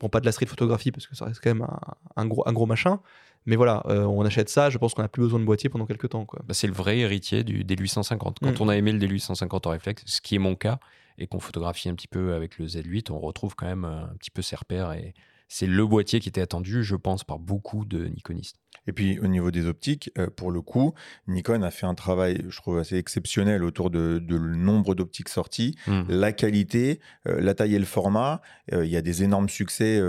[0.00, 1.78] Bon, pas de la street photographie parce que ça reste quand même un,
[2.16, 3.00] un gros, un gros machin.
[3.46, 6.08] Mais voilà, on achète ça, je pense qu'on n'a plus besoin de boîtier pendant quelques
[6.08, 6.26] temps.
[6.46, 8.36] Bah, c'est le vrai héritier du D850.
[8.40, 8.54] Quand Mm.
[8.62, 10.78] on a aimé le D850 en réflexe, ce qui est mon cas,
[11.18, 14.30] et qu'on photographie un petit peu avec le Z8, on retrouve quand même un petit
[14.30, 14.92] peu ses repères.
[14.94, 15.12] Et
[15.46, 18.56] c'est le boîtier qui était attendu, je pense, par beaucoup de Nikonistes.
[18.86, 20.92] Et puis au niveau des optiques, euh, pour le coup,
[21.26, 25.28] Nikon a fait un travail, je trouve, assez exceptionnel autour de, de le nombre d'optiques
[25.28, 26.02] sorties, Mm.
[26.08, 28.40] la qualité, euh, la taille et le format.
[28.72, 30.00] Euh, Il y a des énormes succès.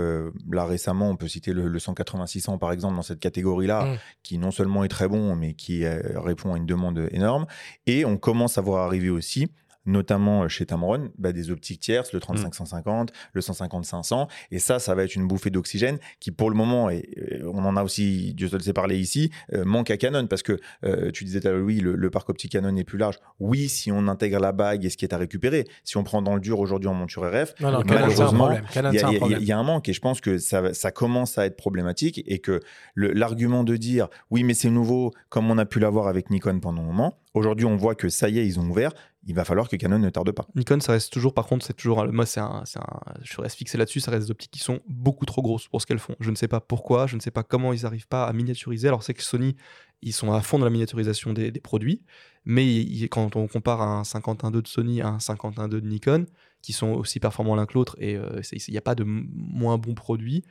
[0.50, 3.98] là récemment, on peut citer le, le 180-600 par exemple dans cette catégorie-là, Mm.
[4.22, 7.46] qui non seulement est très bon, mais qui répond à une demande énorme.
[7.86, 9.48] Et on commence à voir arriver aussi
[9.86, 14.28] notamment chez Tamron, bah, des optiques tierces, le 35-150, le 150-500.
[14.50, 17.08] Et ça, ça va être une bouffée d'oxygène qui, pour le moment, et
[17.42, 20.26] euh, on en a aussi, Dieu se le sait parler ici, euh, manque à Canon
[20.26, 22.84] parce que euh, tu disais tout à l'heure, oui, le, le parc optique Canon est
[22.84, 23.16] plus large.
[23.40, 25.64] Oui, si on intègre la bague et ce qui est à récupérer.
[25.84, 28.50] Si on prend dans le dur aujourd'hui en monture RF, Non, non, malheureusement,
[28.92, 31.46] il y, y a- y un manque et je pense que ça, ça commence à
[31.46, 32.60] être problématique et que
[32.96, 36.82] l'argument de dire oui mais c'est nouveau comme on a pu l'avoir avec Nikon pendant
[36.82, 38.92] un moment, aujourd'hui on voit que ça y est ils ont ouvert,
[39.26, 40.46] il va falloir que Canon ne tarde pas.
[40.54, 42.40] Nikon, ça reste toujours, par contre, c'est toujours, moi, c'est
[43.22, 45.86] je reste fixé là-dessus, ça reste des optiques qui sont beaucoup trop grosses pour ce
[45.86, 46.14] qu'elles font.
[46.20, 48.86] Je ne sais pas pourquoi, je ne sais pas comment ils n'arrivent pas à miniaturiser.
[48.86, 49.56] Alors, c'est que Sony,
[50.02, 52.02] ils sont à fond dans la miniaturisation des, produits,
[52.44, 56.26] mais quand on compare un 51.2 de Sony à un 51.2 de Nikon,
[56.62, 59.76] qui sont aussi performants l'un que l'autre, et euh, il n'y a pas de moins
[59.76, 60.44] bon produit,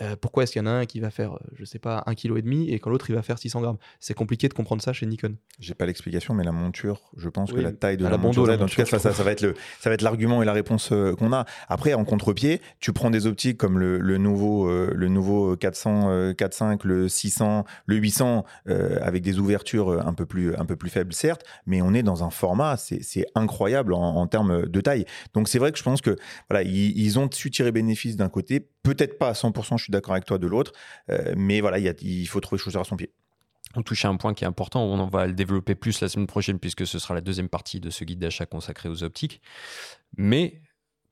[0.00, 2.02] euh, pourquoi est-ce qu'il y en a un qui va faire, euh, je sais pas,
[2.06, 3.78] 1,5 kg et quand l'autre il va faire 600 grammes?
[3.98, 5.36] C'est compliqué de comprendre ça chez Nikon.
[5.58, 8.48] J'ai pas l'explication, mais la monture, je pense que la taille de la, la monture,
[8.48, 10.52] en tout cas, ça, ça, ça va être le, ça va être l'argument et la
[10.52, 11.44] réponse euh, qu'on a.
[11.68, 16.10] Après, en contre-pied, tu prends des optiques comme le, le nouveau, euh, le nouveau 400,
[16.10, 20.76] euh, 4.5, le 600, le 800, euh, avec des ouvertures un peu plus, un peu
[20.76, 24.66] plus faibles, certes, mais on est dans un format, c'est c'est incroyable en, en termes
[24.66, 25.04] de taille.
[25.34, 26.16] Donc c'est vrai que je pense que
[26.48, 29.90] voilà, ils, ils ont su tirer bénéfice d'un côté, peut-être pas à 100%, je suis
[29.90, 30.72] d'accord avec toi de l'autre,
[31.10, 33.12] euh, mais voilà, il, y a- il faut trouver chaussure à son pied.
[33.76, 36.08] On touche à un point qui est important, on en va le développer plus la
[36.08, 39.40] semaine prochaine puisque ce sera la deuxième partie de ce guide d'achat consacré aux optiques.
[40.16, 40.60] Mais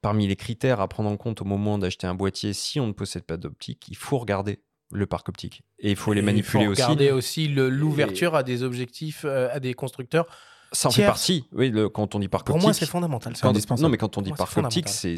[0.00, 2.92] parmi les critères à prendre en compte au moment d'acheter un boîtier, si on ne
[2.92, 5.62] possède pas d'optique, il faut regarder le parc optique.
[5.78, 6.82] Et il faut les manipuler il faut aussi.
[6.82, 10.26] regarder aussi l'ouverture à des objectifs, euh, à des constructeurs.
[10.72, 11.46] Ça en fait partie.
[11.52, 12.66] Oui, le- quand on dit parc Pour optique.
[12.66, 13.32] moi, c'est fondamental.
[13.40, 13.82] Quand- indispensable.
[13.84, 15.16] non, mais quand on dit Moi, parc optique, c'est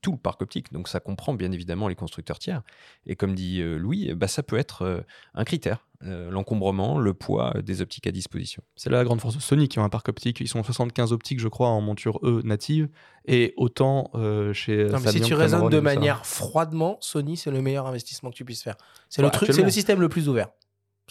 [0.00, 0.72] tout le parc optique.
[0.72, 2.62] Donc ça comprend bien évidemment les constructeurs tiers.
[3.06, 5.00] Et comme dit euh, Louis, bah, ça peut être euh,
[5.34, 5.86] un critère.
[6.04, 8.62] euh, L'encombrement, le poids euh, des optiques à disposition.
[8.76, 10.38] C'est là la grande force de Sony qui ont un parc optique.
[10.40, 12.88] Ils sont 75 optiques, je crois, en monture E native.
[13.26, 14.84] Et autant euh, chez.
[14.84, 15.80] Non, mais si tu raisonnes de ça.
[15.82, 18.76] manière froidement, Sony, c'est le meilleur investissement que tu puisses faire.
[19.08, 20.48] C'est le truc, c'est le système le plus ouvert.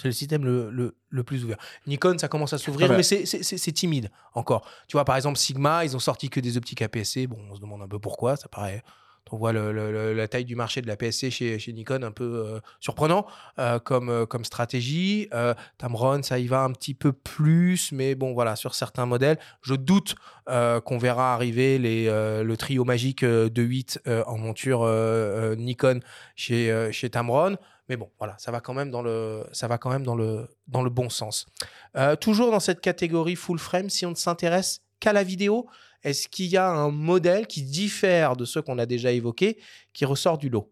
[0.02, 1.58] C'est le système le, le, le plus ouvert.
[1.88, 2.98] Nikon, ça commence à s'ouvrir, Ah bah.
[2.98, 4.68] mais c'est- timide encore.
[4.88, 7.28] Tu vois, par exemple, Sigma, ils ont sorti que des optiques APS-C.
[7.28, 8.84] Bon, on se demande un peu pourquoi, ça paraît.
[9.34, 12.02] On voit le- le- le- la taille du marché de la PSC chez, chez Nikon
[12.04, 13.26] un peu euh, surprenant
[13.60, 15.30] euh, comme, euh, comme stratégie.
[15.34, 19.38] Euh, Tamron, ça y va un petit peu plus, mais bon, voilà, sur certains modèles,
[19.62, 20.16] je doute
[20.48, 24.86] qu'on verra arriver les, le trio magique de 8 euh, en monture
[25.58, 26.02] Nikon
[26.36, 27.56] chez, chez Tamron.
[27.92, 30.48] Mais bon, voilà, ça va quand même dans le, ça va quand même dans le,
[30.70, 31.46] dans le bon sens.
[31.98, 35.68] Euh, toujours dans cette catégorie full frame, si on ne s'intéresse qu'à la vidéo,
[36.06, 39.58] est-ce qu'il y a un modèle qui diffère de ceux qu'on a déjà évoqués,
[39.92, 40.72] qui ressort du lot?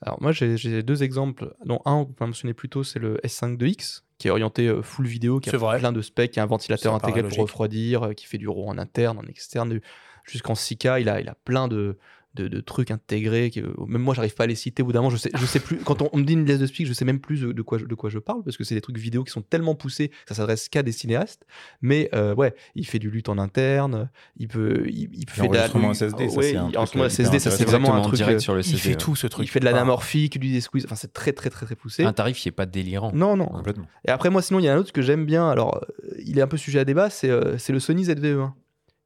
[0.00, 4.04] Alors moi j'ai deux exemples, dont un qu'on a mentionné plus tôt, c'est le S5-2X,
[4.16, 5.78] qui est orienté euh, full vidéo, qui a vrai.
[5.78, 8.48] plein de specs, qui a un ventilateur Ça intégré pour refroidir, euh, qui fait du
[8.48, 9.78] RAW en interne, en externe,
[10.24, 11.98] jusqu'en 6K, il a, il a plein de,
[12.36, 15.00] de, de trucs intégrés, que, même moi j'arrive pas à les citer, au bout d'un
[15.00, 16.86] moment je sais, je sais plus, quand on, on me dit une liste de specs,
[16.86, 18.80] je sais même plus de quoi, je- de quoi je parle, parce que c'est des
[18.80, 21.44] trucs vidéo qui sont tellement poussés, que ça s'adresse qu'à des cinéastes,
[21.82, 25.54] mais euh, ouais, il fait du lutte en interne, il peut, il, il fait de
[25.54, 25.66] la...
[25.94, 28.16] SSD, ça, Ouais, c'est un il- truc SSD, ça c'est vraiment un truc...
[28.16, 28.94] direct euh, sur le Il CD, fait ouais.
[28.96, 29.46] tout ce truc.
[29.46, 32.04] il fait de l'anamorphique, lui des squeezes, enfin c'est très très très très poussé.
[32.04, 33.12] Un tarif qui est pas délirant.
[33.14, 33.46] Non, non.
[33.46, 33.86] Complètement.
[34.06, 35.48] Et après, moi, sinon, il y a un autre que j'aime bien.
[35.48, 37.10] Alors, euh, il est un peu sujet à débat.
[37.10, 38.52] C'est euh, c'est le Sony ZV-E1,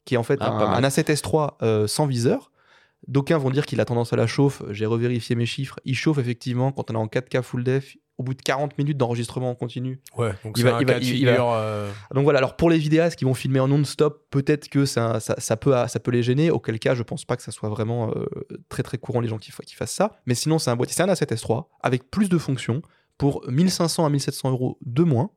[0.05, 2.50] qui est en fait Ah, un, un A7S3 euh, sans viseur.
[3.11, 4.63] D'aucuns vont dire qu'il a tendance à la chauffe.
[4.71, 5.79] J'ai revérifié mes chiffres.
[5.85, 7.97] Il chauffe effectivement quand on est en 4K full def.
[8.19, 9.99] Au bout de 40 minutes d'enregistrement en continu.
[10.19, 12.25] Ouais, donc Il va- un il va- cas de il- il va- figure, euh, Donc
[12.25, 15.57] voilà, alors pour les vidéastes qui vont filmer en non-stop, peut-être que ça, ça, ça
[15.57, 18.27] peut, ça peut les gêner, auquel cas je pense pas que ça soit vraiment euh,
[18.69, 20.19] très très courant les gens qui, qui fassent ça.
[20.27, 22.83] Mais sinon, c'est un boîtier, c'est un A7S3 avec plus de fonctions
[23.17, 25.31] pour 1500 à 1700 euros de moins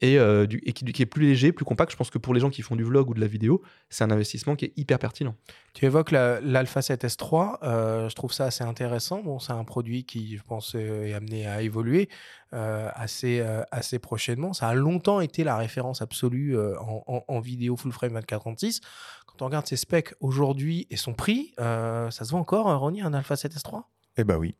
[0.00, 1.90] et, euh, du- et qui, qui est plus léger, plus compact.
[1.92, 4.04] Je pense que pour les gens qui font du vlog ou de la vidéo, c'est
[4.04, 5.34] un investissement qui est hyper pertinent.
[5.74, 9.22] Tu évoques la- l'Alpha 7S3, euh, je trouve ça assez intéressant.
[9.22, 12.08] Bon, c'est un produit qui, je pense, euh, est amené à évoluer
[12.54, 14.52] euh, assez, euh, assez prochainement.
[14.52, 18.80] Ça a longtemps été la référence absolue euh, en, en- en vidéo full frame 24-36.
[19.26, 23.02] Quand on regarde ses specs aujourd'hui et son prix, euh, ça se vend encore, Ronnie,
[23.02, 23.82] un Alpha 7S3
[24.16, 24.54] Eh ben oui.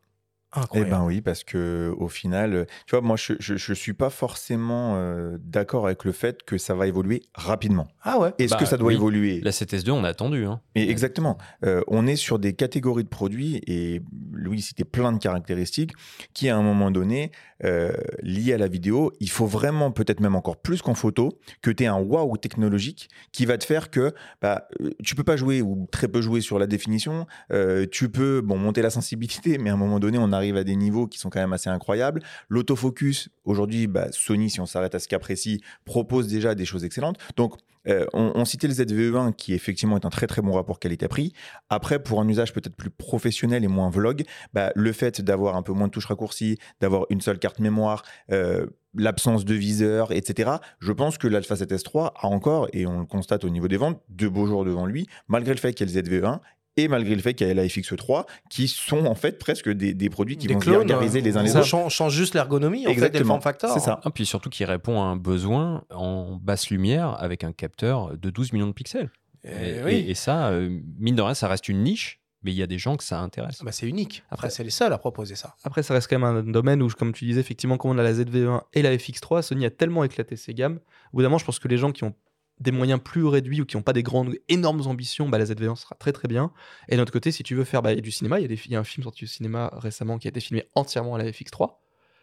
[0.75, 3.93] Eh ben oui, parce que au final, euh, tu vois, moi, je, je, je suis
[3.93, 7.89] pas forcément euh, d'accord avec le fait que ça va évoluer rapidement.
[8.03, 8.95] Ah ouais Est-ce Bah, que ça doit oui.
[8.95, 9.41] évoluer?
[9.43, 10.47] La CTS2, on a attendu.
[10.47, 10.61] Hein.
[10.75, 11.37] Mais exactement.
[11.67, 14.01] Euh, on est sur des catégories de produits et
[14.33, 15.93] Louis citait plein de caractéristiques
[16.33, 17.31] qui, à un moment donné,
[17.65, 21.71] euh, liées à la vidéo, il faut vraiment, peut-être même encore plus qu'en photo, que
[21.71, 24.67] tu aies un waouh technologique qui va te faire que bah,
[25.05, 27.27] tu peux pas jouer ou très peu jouer sur la définition.
[27.53, 30.65] euh, tu peux bon monter la sensibilité, mais à un moment donné, on arrive à
[30.65, 32.23] des niveaux qui sont quand même assez incroyables.
[32.49, 36.85] L'autofocus, aujourd'hui, bah, Sony, si on s'arrête à ce cas précis, propose déjà des choses
[36.85, 37.19] excellentes.
[37.37, 37.57] Donc,
[37.89, 41.33] euh, on, citait le ZVE1 qui effectivement est un très très bon rapport qualité-prix.
[41.71, 45.63] Après, pour un usage peut-être plus professionnel et moins vlog, bah, le fait d'avoir un
[45.63, 50.51] peu moins de touches raccourcies, d'avoir une seule carte mémoire, euh, l'absence de viseur, etc.
[50.81, 54.01] Je pense que l'Alpha 7S3 a encore, et on le constate au niveau des ventes,
[54.09, 56.41] de beaux jours devant lui, malgré le fait qu'il y ait le ZVE1
[56.79, 59.95] et malgré le fait qu'il y ait la FX3, qui sont en fait presque des,
[59.95, 61.69] des produits qui Des vont se clones, gargariser les uns les ça autres.
[61.69, 63.35] change, change juste l'ergonomie, en fait, et Exactement.
[63.35, 63.71] form factor.
[63.73, 64.01] C'est ça.
[64.05, 68.31] Ah, puis surtout qui répond à un besoin en basse lumière avec un capteur de
[68.31, 69.11] 12 millions de pixels.
[69.45, 69.93] Eh Et, oui.
[69.95, 72.67] et- et ça, euh, mine de rien, ça reste une niche, mais il y a
[72.67, 73.59] des gens que ça intéresse.
[73.61, 74.23] Ah bah, c'est unique.
[74.31, 75.55] Après, Après- c'est les seuls à proposer ça.
[75.65, 78.03] Après, ça reste quand même un domaine où, comme tu disais, effectivement, comme on a
[78.03, 80.79] la ZV1 et la FX3, Sony a tellement éclaté ses gammes.
[81.13, 82.15] Au bout d'un moment, je pense que les gens qui ont
[82.61, 85.77] des moyens plus réduits ou qui n'ont pas des grandes, énormes ambitions, bah, la ZV1
[85.77, 86.51] sera très très bien.
[86.89, 88.77] Et d'un autre côté, si tu veux faire bah, du cinéma, il y, a y
[88.77, 91.77] un film sorti au cinéma récemment qui a été filmé entièrement à la FX3.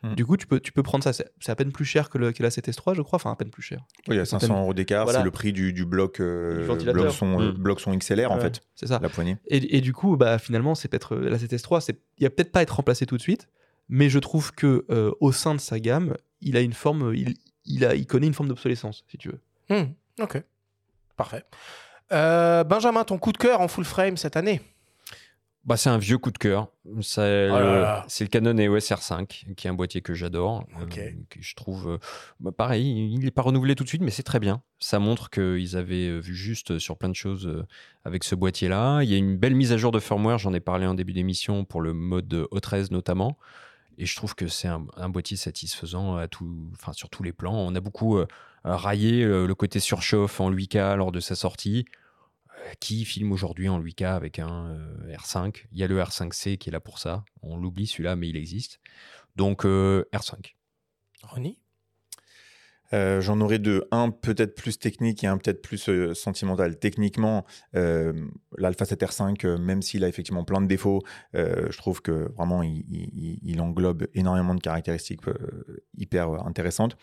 [0.03, 0.15] Mm.
[0.15, 1.13] Du coup, tu peux, tu peux prendre ça.
[1.13, 3.15] C'est c'est à peine plus cher que, le, que la 7S3, je crois.
[3.15, 3.85] Enfin, à peine plus cher.
[4.09, 5.19] Oui, il y a 500 euros d'écart, Voilà.
[5.19, 7.03] c'est le prix du, du bloc, euh, Du ventilateur.
[7.03, 7.57] bloc, son, euh, Mm.
[7.57, 8.99] bloc son XLR, en Ouais, fait, C'est ça.
[9.01, 9.37] la poignée.
[9.47, 12.51] Et, et du coup, bah, finalement, c'est peut-être euh, la 7S3, c'est- il va peut-être
[12.51, 13.47] pas être remplacé tout de suite,
[13.87, 17.35] mais je trouve que euh, au sein de sa gamme, il a une forme, il,
[17.65, 19.39] il, a, il connaît une forme d'obsolescence, si tu veux.
[19.69, 20.41] Hmm, ok.
[21.17, 21.43] Parfait.
[22.11, 24.61] Euh, Benjamin, ton coup de cœur en full frame cette année?
[25.63, 26.67] Bah, c'est un vieux coup de cœur.
[27.01, 30.63] C'est Oh le, Canon EOS R5, qui est un boîtier que j'adore.
[30.79, 31.97] Euh, que je trouve, euh,
[32.39, 34.61] bah, pareil, il n'est pas renouvelé tout de suite, mais c'est très bien.
[34.77, 37.65] Ça montre qu'ils avaient vu juste sur plein de choses
[38.03, 39.01] avec ce boîtier-là.
[39.01, 41.13] Il y a une belle mise à jour de firmware, j'en ai parlé en début
[41.13, 43.39] d'émission pour le mode O13 notamment.
[43.97, 47.31] Et je trouve que c'est un, un boîtier satisfaisant à tout, enfin, sur tous les
[47.31, 47.55] plans.
[47.55, 48.27] On a beaucoup euh,
[48.65, 51.85] raillé euh, le côté surchauffe en 8K lors de sa sortie.
[52.49, 56.57] Euh, Qui filme aujourd'hui en 8K avec un euh, R5 Il y a le R5C
[56.57, 57.23] qui est là pour ça.
[57.41, 58.79] On l'oublie celui-là, mais il existe.
[59.35, 60.55] Donc euh, R5.
[61.23, 61.59] Ronnie
[62.93, 63.83] Euh, J'en aurais deux.
[63.91, 66.77] Un peut-être plus technique et un peut-être plus euh, sentimental.
[66.77, 68.13] Techniquement, euh,
[68.57, 71.01] l'Alpha 7R5, euh, même s'il a effectivement plein de défauts,
[71.33, 75.21] je trouve que vraiment il, il- il englobe énormément de caractéristiques
[75.97, 76.97] hyper intéressantes.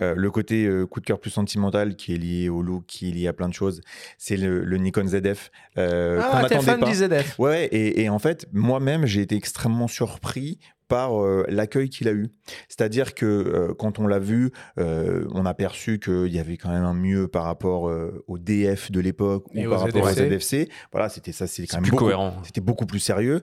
[0.00, 3.26] Le côté coup de cœur plus sentimental qui est lié au look, qui est lié
[3.28, 3.80] à plein de choses,
[4.16, 5.50] c'est le, le Nikon ZF.
[5.76, 6.86] Ah, t'es fan pas.
[6.86, 10.58] du ZF Ouais, et, et en fait, moi-même, j'ai été extrêmement surpris
[10.88, 12.28] par euh, l'accueil qu'il a eu.
[12.68, 16.70] C'est-à-dire que euh, quand on l'a vu, euh, on a perçu qu'il y avait quand
[16.70, 17.92] même un mieux par rapport
[18.26, 20.68] au DF de l'époque ou par rapport au ZFC.
[20.92, 22.34] Voilà, c'était ça, c'est quand même plus beaucoup, cohérent.
[22.44, 23.42] c'était beaucoup plus sérieux.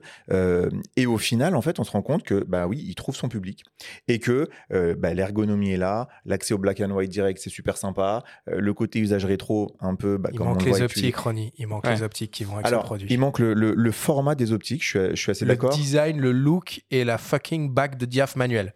[0.96, 3.28] Et au final, en fait, on se rend compte que, bah oui, il trouve son
[3.28, 3.64] public.
[4.08, 4.48] Et que
[4.96, 8.22] bah, l'ergonomie est là, l'accès au black and white direct, c'est super sympa.
[8.46, 11.52] Le côté usage rétro, un peu, bah, Il comme manque le les optiques, Ronnie.
[11.58, 11.94] Il manque Ouais.
[11.94, 13.06] les optiques qui vont avec Alors, ce produit.
[13.10, 15.70] il manque le, le- le format des optiques, je suis, je suis assez le d'accord.
[15.70, 17.18] design, le look et la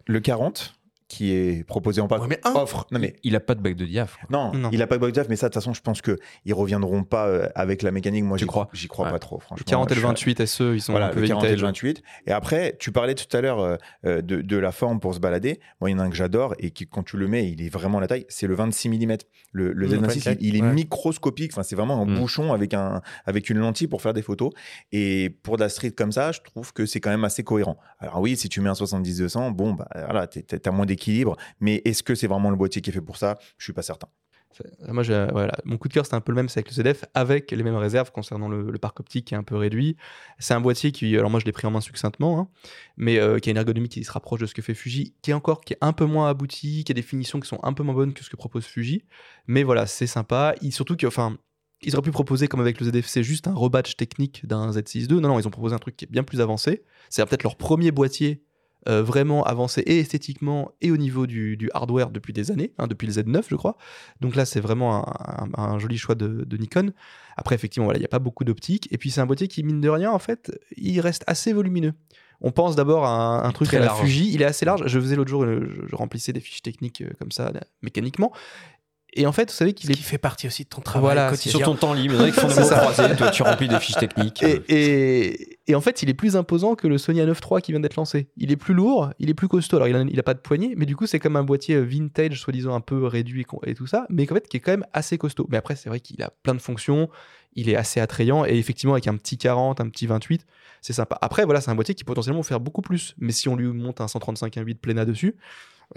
[0.05, 0.75] Le 40,
[1.11, 2.53] qui est proposé en pack Ouais, mais un.
[2.55, 2.87] offre.
[2.91, 4.17] Non, mais Il a pas de bac de diaph.
[4.29, 4.69] non, Non.
[4.71, 7.27] il a pas de bug mais ça, de toute façon, je pense qu'ils reviendront pas
[7.27, 8.23] euh, avec la mécanique.
[8.23, 9.11] Moi, j'y crois J'y crois Ouais.
[9.11, 9.57] pas trop, franchement.
[9.65, 11.43] Le 40 et le Je suis- 28 SE, ils sont Voilà, un peu le 40
[11.43, 11.61] et le vintage.
[11.63, 12.03] 28.
[12.27, 15.19] Et après, tu parlais tout à l'heure euh, euh, de, de la forme pour se
[15.19, 15.59] balader.
[15.81, 17.61] Moi, il y en a un que j'adore et qui, quand tu le mets, il
[17.61, 18.25] est vraiment la taille.
[18.29, 19.17] C'est le 26 mm.
[19.51, 20.71] Le, le Mmh, Z26, il, il est ouais.
[20.73, 21.51] microscopique.
[21.53, 22.19] Enfin, c'est vraiment un Mmh.
[22.19, 24.51] bouchon avec, un, avec une lentille pour faire des photos.
[24.93, 27.77] Et pour de la street comme ça, je trouve que c'est quand même assez cohérent.
[27.99, 31.00] Alors oui, si tu mets un 70-200, bon, bah, voilà, t'as moins d'équilibre.
[31.59, 33.37] Mais est-ce que c'est vraiment le boîtier qui est fait pour ça?
[33.57, 34.07] Je suis pas certain.
[34.51, 36.83] C'est- Moi, voilà, mon coup de cœur, c'était un peu le même, c'est avec le
[36.83, 39.95] ZF, avec les mêmes réserves concernant le, parc optique qui est un peu réduit.
[40.39, 42.47] C'est un boîtier qui, alors moi, je l'ai pris en main succinctement, hein,
[42.97, 45.31] mais euh, qui a une ergonomie qui se rapproche de ce que fait Fuji, qui
[45.31, 47.73] est encore, qui est un peu moins abouti, qui a des finitions qui sont un
[47.73, 49.05] peu moins bonnes que ce que propose Fuji.
[49.47, 50.55] Mais voilà, c'est sympa.
[50.61, 51.07] Il- surtout que,
[51.83, 55.07] ils auraient pu proposer, comme avec le ZF, c'est juste un rebatch technique d'un Z6
[55.07, 55.15] II.
[55.15, 56.83] Non, non, ils ont proposé un truc qui est bien plus avancé.
[57.09, 58.43] C'est peut-être leur premier boîtier
[58.89, 62.87] euh, vraiment avancé et esthétiquement et au niveau du, du hardware depuis des années, hein,
[62.87, 63.77] depuis le Z9 je crois.
[64.21, 66.91] Donc là c'est vraiment un, un- un joli choix de, de Nikon.
[67.37, 69.63] Après effectivement voilà il n'y a pas beaucoup d'optique et puis c'est un boîtier qui
[69.63, 71.93] mine de rien en fait il reste assez volumineux.
[72.43, 73.99] On pense d'abord à un, un truc à la large.
[74.01, 74.81] Fuji, il est assez large.
[74.87, 77.51] Je faisais l'autre jour, je, je remplissais des fiches techniques euh, comme ça
[77.83, 78.31] mécaniquement.
[79.13, 81.29] Et en fait vous savez qu'il est qui fait partie aussi de ton travail Voilà,
[81.29, 81.51] quotidien.
[81.51, 82.79] Sur ton temps libre, il y font des C'est mots ça.
[82.79, 84.41] croisés, toi tu remplis des fiches techniques.
[84.43, 87.71] Et, et- et en fait, il est plus imposant que le Sony A9 III qui
[87.71, 88.27] vient d'être lancé.
[88.35, 89.77] Il est plus lourd, il est plus costaud.
[89.77, 91.79] Alors, il a, il a pas de poignée, mais du coup, c'est comme un boîtier
[91.79, 94.85] vintage, soi-disant un peu réduit et tout ça, mais en fait, qui est quand même
[94.91, 95.47] assez costaud.
[95.49, 97.09] Mais après, c'est vrai qu'il a plein de fonctions,
[97.55, 100.45] il est assez attrayant, et effectivement, avec un petit 40, un petit 28,
[100.81, 101.17] c'est sympa.
[101.21, 103.15] Après, voilà, c'est un boîtier qui potentiellement faire beaucoup plus.
[103.19, 105.35] Mais si on lui monte un 135 1.8 Plena dessus,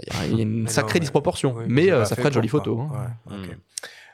[0.02, 1.54] il y a- une Mais sacrée non, disproportion.
[1.56, 2.78] Oui, mais euh, ça ferait de jolies photos.
[2.80, 3.14] hein.
[3.30, 3.36] Ouais.
[3.36, 3.58] Mm.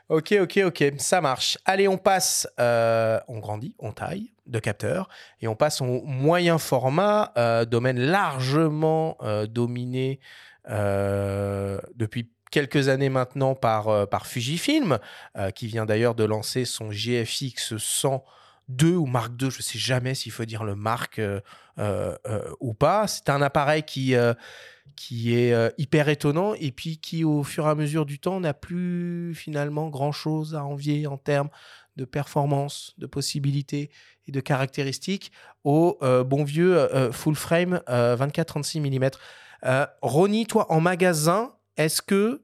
[0.09, 1.57] Ok, ok, ok, ça marche.
[1.65, 5.07] Allez, on passe, euh, on grandit, on taille de capteurs
[5.39, 10.19] et on passe au moyen format, euh, domaine largement euh, dominé
[11.95, 14.99] depuis quelques années maintenant par, par Fujifilm,
[15.55, 20.13] qui vient d'ailleurs de lancer son GFX 102 ou Mark II, je ne sais jamais
[20.15, 21.39] s'il faut dire le Mark euh,
[21.79, 23.07] euh, euh, ou pas.
[23.07, 24.15] C'est un appareil qui,
[24.95, 28.39] qui est euh, hyper étonnant et puis qui, au fur et à mesure du temps,
[28.39, 31.49] n'a plus finalement grand-chose à envier en termes
[31.97, 33.89] de performance, de possibilités
[34.27, 35.31] et de caractéristiques
[35.63, 39.09] au euh, bon vieux euh, full frame 24-36 mm.
[40.01, 42.41] Ronnie, toi, en magasin, est-ce que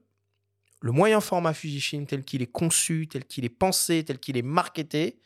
[0.80, 4.42] le moyen format Fujifilm tel qu'il est conçu, tel qu'il est pensé, tel qu'il est
[4.42, 5.20] marketé,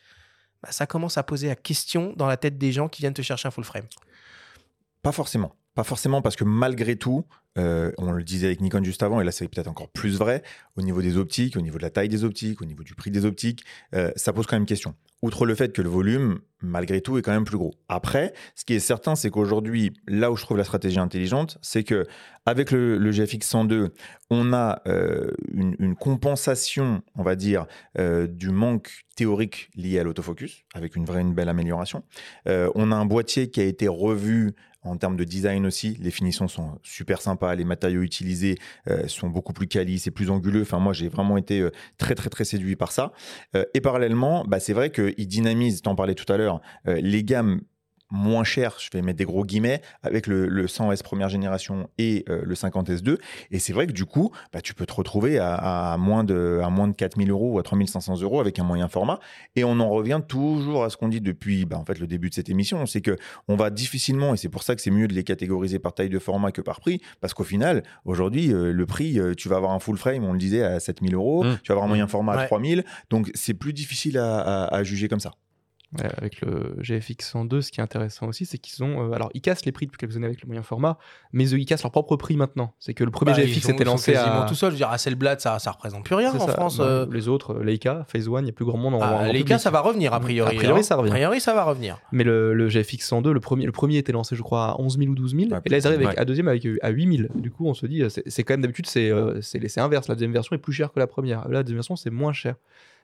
[0.62, 3.22] bah, ça commence à poser la question dans la tête des gens qui viennent te
[3.22, 3.86] chercher un full frame?
[5.02, 5.54] Pas forcément.
[5.74, 7.24] Pas forcément parce que malgré tout,
[7.58, 10.42] euh, on le disait avec Nikon juste avant, et là c'est peut-être encore plus vrai,
[10.76, 13.10] au niveau des optiques, au niveau de la taille des optiques, au niveau du prix
[13.10, 13.64] des optiques,
[13.94, 14.94] euh, ça pose quand même question.
[15.22, 17.74] Outre le fait que le volume, malgré tout, est quand même plus gros.
[17.88, 21.84] Après, ce qui est certain, c'est qu'aujourd'hui, là où je trouve la stratégie intelligente, c'est
[21.84, 22.06] que
[22.44, 23.94] avec le, GFX 102,
[24.30, 27.66] on a euh, une, compensation, on va dire,
[27.96, 32.02] du manque théorique lié à l'autofocus, avec une vraie, une belle amélioration.
[32.46, 36.48] on a un boîtier qui a été revu en termes de design aussi, les finitions
[36.48, 38.58] sont super sympas, les matériaux utilisés
[38.88, 40.62] euh, sont beaucoup plus quali, c'est plus anguleux.
[40.62, 43.12] Enfin, moi, j'ai vraiment été euh, très, très, très séduit par ça.
[43.54, 47.60] Euh, et parallèlement, bah, c'est vrai qu'il dynamise, t'en parlais tout à l'heure, les gammes
[48.12, 52.42] moins cher, je vais mettre des gros guillemets, avec le, 100S première génération et euh,
[52.44, 53.18] le 50S2.
[53.50, 56.68] Et c'est vrai que du coup, bah, tu peux te retrouver à, moins de, à
[56.68, 59.18] moins de 4000 euros ou à 3500 euros avec un moyen format.
[59.56, 62.28] Et on en revient toujours à ce qu'on dit depuis bah, en fait, le début
[62.28, 63.16] de cette émission, c'est que
[63.48, 66.10] on va difficilement, et c'est pour ça que c'est mieux de les catégoriser par taille
[66.10, 69.56] de format que par prix, parce qu'au final, aujourd'hui, euh, le prix, euh, tu vas
[69.56, 71.58] avoir un full frame, on le disait, à 7000 euros, mmh.
[71.62, 75.20] tu vas avoir un moyen format à 3000, donc c'est plus difficile à juger comme
[75.20, 75.32] ça
[76.00, 79.10] avec le GFX 102, ce qui est intéressant aussi, c'est qu'ils ont.
[79.10, 80.98] Euh, alors, ils cassent les prix depuis quelques années avec le moyen format,
[81.32, 82.74] mais ils cassent leur propre prix maintenant.
[82.78, 84.46] C'est que le premier bah, GFX était lancé à.
[84.48, 84.70] tout seul.
[84.70, 86.78] Je veux dire, Hasselblad, ça, ça représente plus rien en France.
[86.80, 87.06] Euh.
[87.12, 89.00] Les autres, euh, Leica, Phase One, il n'y a plus grand monde en.
[89.02, 90.56] Ah, Leica, ça va revenir a priori.
[90.56, 90.82] A priori, hein.
[90.82, 91.10] ça revient.
[91.10, 91.98] A priori, ça va revenir.
[92.10, 95.10] Mais le, GFX 102, le premier, le premier était lancé, je crois, à 11 000
[95.10, 95.42] ou 12 000.
[95.64, 97.28] et là, ils arrivent à deuxième avec, à 8 000.
[97.34, 99.10] Du coup, on se dit, c'est quand même d'habitude, c'est
[99.78, 100.08] inverse.
[100.08, 101.46] La deuxième version est plus chère que la première.
[101.48, 102.54] La deuxième version, c'est moins cher.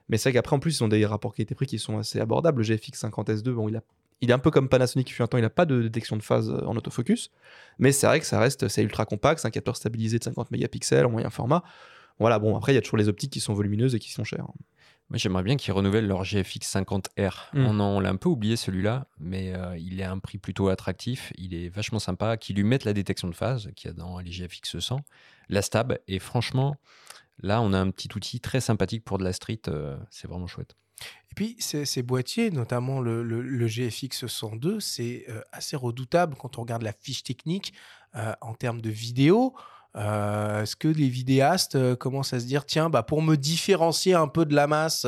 [0.09, 2.61] Mais c'est vrai qu'après, en plus, ils ont des rapports qualité-prix qui sont assez abordables.
[2.61, 3.81] Le GFX 50S2, bon, il, a,
[4.21, 6.17] il est un peu comme Panasonic qui fut un temps, il n'a pas de détection
[6.17, 7.31] de phase euh, en autofocus.
[7.77, 10.51] Mais c'est vrai que ça reste, c'est ultra compact, c'est un capteur stabilisé de 50
[10.51, 11.63] mégapixels en moyen format.
[12.19, 14.23] Voilà, bon, après, il y a toujours les optiques qui sont volumineuses et qui sont
[14.23, 14.47] chères.
[15.09, 17.33] Moi, j'aimerais bien qu'ils renouvellent leur GFX 50R.
[17.53, 17.81] Mm.
[17.81, 21.33] On, l'a un peu oublié celui-là, mais euh, il est à un prix plutôt attractif.
[21.37, 22.37] Il est vachement sympa.
[22.37, 24.99] Qu'ils lui mettent la détection de phase qu'il y a dans les GFX 100,
[25.49, 26.75] la stab, et franchement,
[27.41, 29.61] Là, on a un petit outil très sympathique pour de la street.
[29.67, 30.75] Euh, c'est vraiment chouette.
[31.31, 36.81] Et puis, ces, boîtiers, notamment le, GFX 102, c'est euh, assez redoutable quand on regarde
[36.81, 37.73] la fiche technique
[38.15, 39.55] euh, en termes de vidéo.
[39.95, 44.45] Est-ce que les vidéastes commencent à se dire, tiens, bah, pour me différencier un peu
[44.45, 45.07] de la masse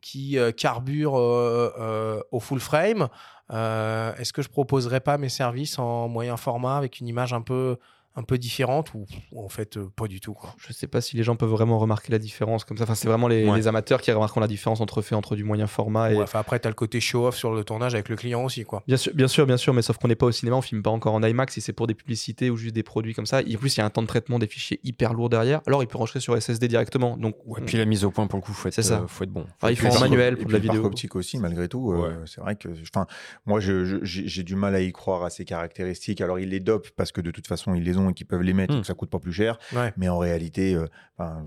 [0.00, 3.08] qui carbure au full frame,
[3.50, 7.76] est-ce que je proposerais pas mes services en moyen format avec une image un peu
[8.16, 9.06] un peu différente ou,
[9.36, 10.54] en fait euh, pas du tout quoi.
[10.58, 12.84] Je sais pas si les gens peuvent vraiment remarquer la différence comme ça.
[12.84, 16.12] Enfin, c'est vraiment les, amateurs qui remarqueront la différence entre fait entre du moyen format
[16.12, 16.22] et.
[16.22, 18.82] enfin, après, tu as le côté show-off sur le tournage avec le client aussi quoi.
[18.86, 20.82] Bien sûr, bien sûr, bien sûr, mais sauf qu'on n'est pas au cinéma, on filme
[20.82, 23.42] pas encore en IMAX si c'est pour des publicités ou juste des produits comme ça.
[23.42, 25.60] Et en plus, il y a un temps de traitement des fichiers hyper lourd derrière.
[25.66, 27.16] Alors, il peut rentrer sur SSD directement.
[27.16, 29.00] Donc, et puis la mise au point pour le coup, faut être, ça.
[29.00, 29.46] Euh, faut être bon.
[29.68, 30.84] il faut en manuel pour de la vidéo.
[30.84, 31.92] optique aussi, malgré tout.
[31.92, 33.06] Euh, c'est vrai que, enfin,
[33.46, 36.20] moi, j'ai du mal à y croire à ces caractéristiques.
[36.20, 38.42] Alors, ils les dopent parce que de toute façon, ils les ont et qu'ils peuvent
[38.42, 38.74] les mettre.
[38.74, 39.58] Hmm ça coûte pas plus cher.
[39.96, 40.86] Mais en réalité, euh,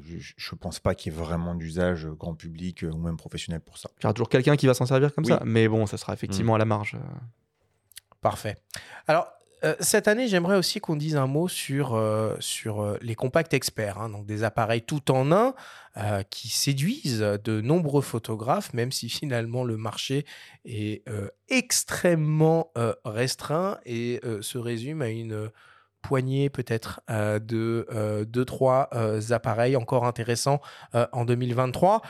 [0.04, 3.18] je, ne pense pas qu'il y ait vraiment d'usage euh, grand public euh, ou même
[3.18, 3.90] professionnel pour ça.
[4.00, 6.14] Il y aura toujours quelqu'un qui va s'en servir comme ça, mais bon, ça sera
[6.14, 6.56] effectivement mmh.
[6.56, 6.98] à la marge.
[8.22, 8.58] Parfait.
[9.08, 9.28] Alors,
[9.80, 12.00] cette année, j'aimerais aussi qu'on dise un mot sur,
[12.40, 15.54] sur les compacts experts, hein, donc des appareils tout en un
[16.30, 20.26] qui séduisent de nombreux photographes, même si finalement le marché
[20.64, 21.04] est
[21.50, 22.72] extrêmement
[23.04, 25.50] restreint et se résume à une
[26.08, 30.62] poignée peut-être euh, de euh, deux, trois euh, appareils encore intéressants
[30.94, 32.02] en 2023.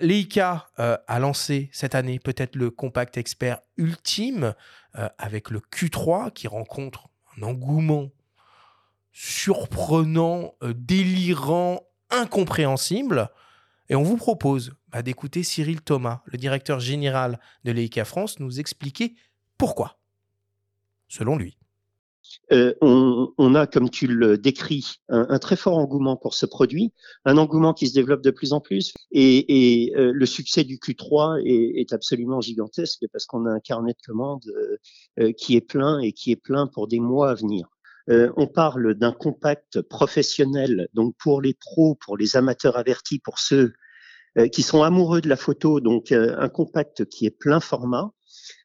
[0.00, 4.54] Leica a lancé cette année peut-être le compact expert ultime
[5.18, 8.10] avec le Q3 qui rencontre un engouement
[9.12, 13.30] surprenant, délirant, incompréhensible.
[13.88, 18.60] Et on vous propose bah, d'écouter Cyril Thomas, le directeur général de Leica France, nous
[18.60, 19.14] expliquer
[19.58, 19.98] pourquoi,
[21.08, 21.58] selon lui.
[22.52, 26.92] Euh, on, a, comme tu le décris, un, très fort engouement pour ce produit,
[27.24, 31.42] un engouement qui se développe de plus en plus, et, euh, le succès du Q3
[31.44, 34.44] est, absolument gigantesque parce qu'on a un carnet de commandes
[35.18, 37.68] euh, qui est plein et qui est plein pour des mois à venir.
[38.08, 43.72] on parle d'un compact professionnel, donc pour les pros, pour les amateurs avertis, pour ceux
[44.50, 48.10] qui sont amoureux de la photo, donc un compact qui est plein format,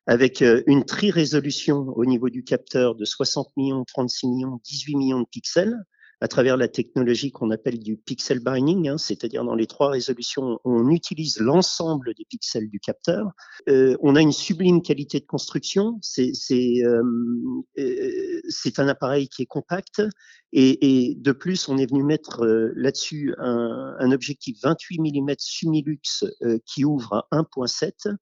[0.07, 5.21] avec euh, une tri-résolution au niveau du capteur de 60 millions, 36 millions, 18 millions
[5.21, 5.77] de pixels
[6.19, 10.59] à travers la technologie qu'on appelle du pixel binding, hein, c'est-à-dire dans les trois résolutions,
[10.65, 13.31] on utilise l'ensemble des pixels du capteur.
[13.69, 15.99] Euh, on a une sublime qualité de construction.
[16.01, 16.31] C'est
[16.83, 17.03] euh,
[17.77, 18.41] euh
[18.79, 20.01] un appareil qui est compact
[20.53, 26.25] et, de plus, on est venu mettre euh, là-dessus un, un, objectif 28 mm Sumilux
[26.65, 28.15] qui ouvre à 1.7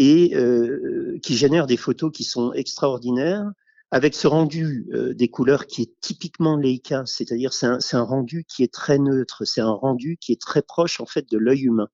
[0.00, 3.44] et euh, qui génère des photos qui sont extraordinaires
[3.90, 8.62] avec ce rendu euh, des couleurs qui est typiquement Leica, c'est-à-dire c'est un, rendu qui
[8.62, 11.88] est très neutre, c'est un rendu qui est très proche en fait de l'œil humain.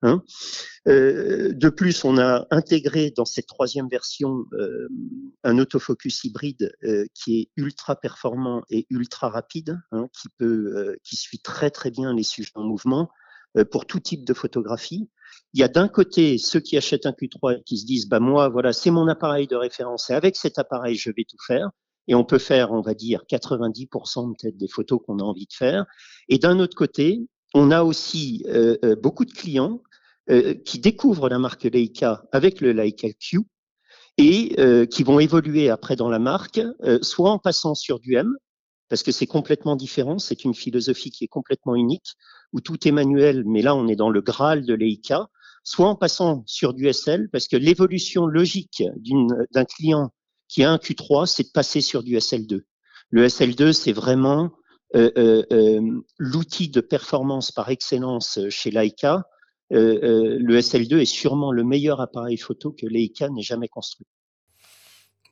[0.00, 0.22] Hein.
[0.88, 4.46] Euh, de plus, on a intégré dans cette troisième version
[5.44, 6.72] un autofocus hybride
[7.12, 12.14] qui est ultra performant et ultra rapide, hein, qui peut, qui suit très très bien
[12.14, 13.10] les sujets en mouvement
[13.70, 15.10] pour tout type de photographie.
[15.54, 18.20] Il y a d'un côté ceux qui achètent un Q3 et qui se disent bah
[18.20, 21.70] moi voilà c'est mon appareil de référence et avec cet appareil je vais tout faire
[22.08, 25.52] et on peut faire on va dire 90% peut-être des photos qu'on a envie de
[25.52, 25.86] faire.
[26.28, 27.20] Et d'un autre côté
[27.54, 28.44] on a aussi
[29.02, 29.80] beaucoup de clients
[30.30, 33.40] euh, qui découvrent la marque Leica avec le Leica Q
[34.16, 38.14] et euh, qui vont évoluer après dans la marque, euh, soit en passant sur du
[38.14, 38.36] M,
[38.90, 42.16] parce que c'est complètement différent, c'est une philosophie qui est complètement unique,
[42.52, 45.28] où tout est manuel, mais là on est dans le Graal de Leica,
[45.64, 48.82] soit en passant sur du SL, parce que l'évolution logique
[49.52, 50.10] d'un client
[50.48, 52.62] qui a un Q3, c'est de passer sur du SL2.
[53.10, 54.50] Le SL2, c'est vraiment
[54.94, 55.10] euh,
[55.52, 55.80] euh,
[56.18, 59.24] l'outil de performance par excellence chez Leica,
[59.72, 64.06] euh, euh, le SL2 est sûrement le meilleur appareil photo que Leica n'ait jamais construit.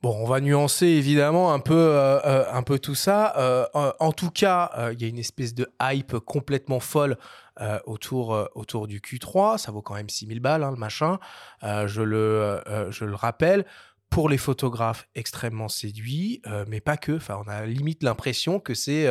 [0.00, 3.70] Bon, on va nuancer évidemment un peu, euh, peu tout ça.
[3.74, 7.16] en tout cas, il y a une espèce de hype complètement folle
[7.84, 9.58] autour, du Q3.
[9.58, 11.18] Ça vaut quand même 6000 balles, hein, le machin.
[11.62, 13.66] je, le, rappelle.
[14.08, 17.18] Pour les photographes extrêmement séduits, mais pas que.
[17.30, 19.08] On a limite l'impression que c'est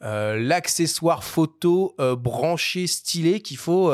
[0.00, 3.92] l'accessoire photo branché, stylé qu'il faut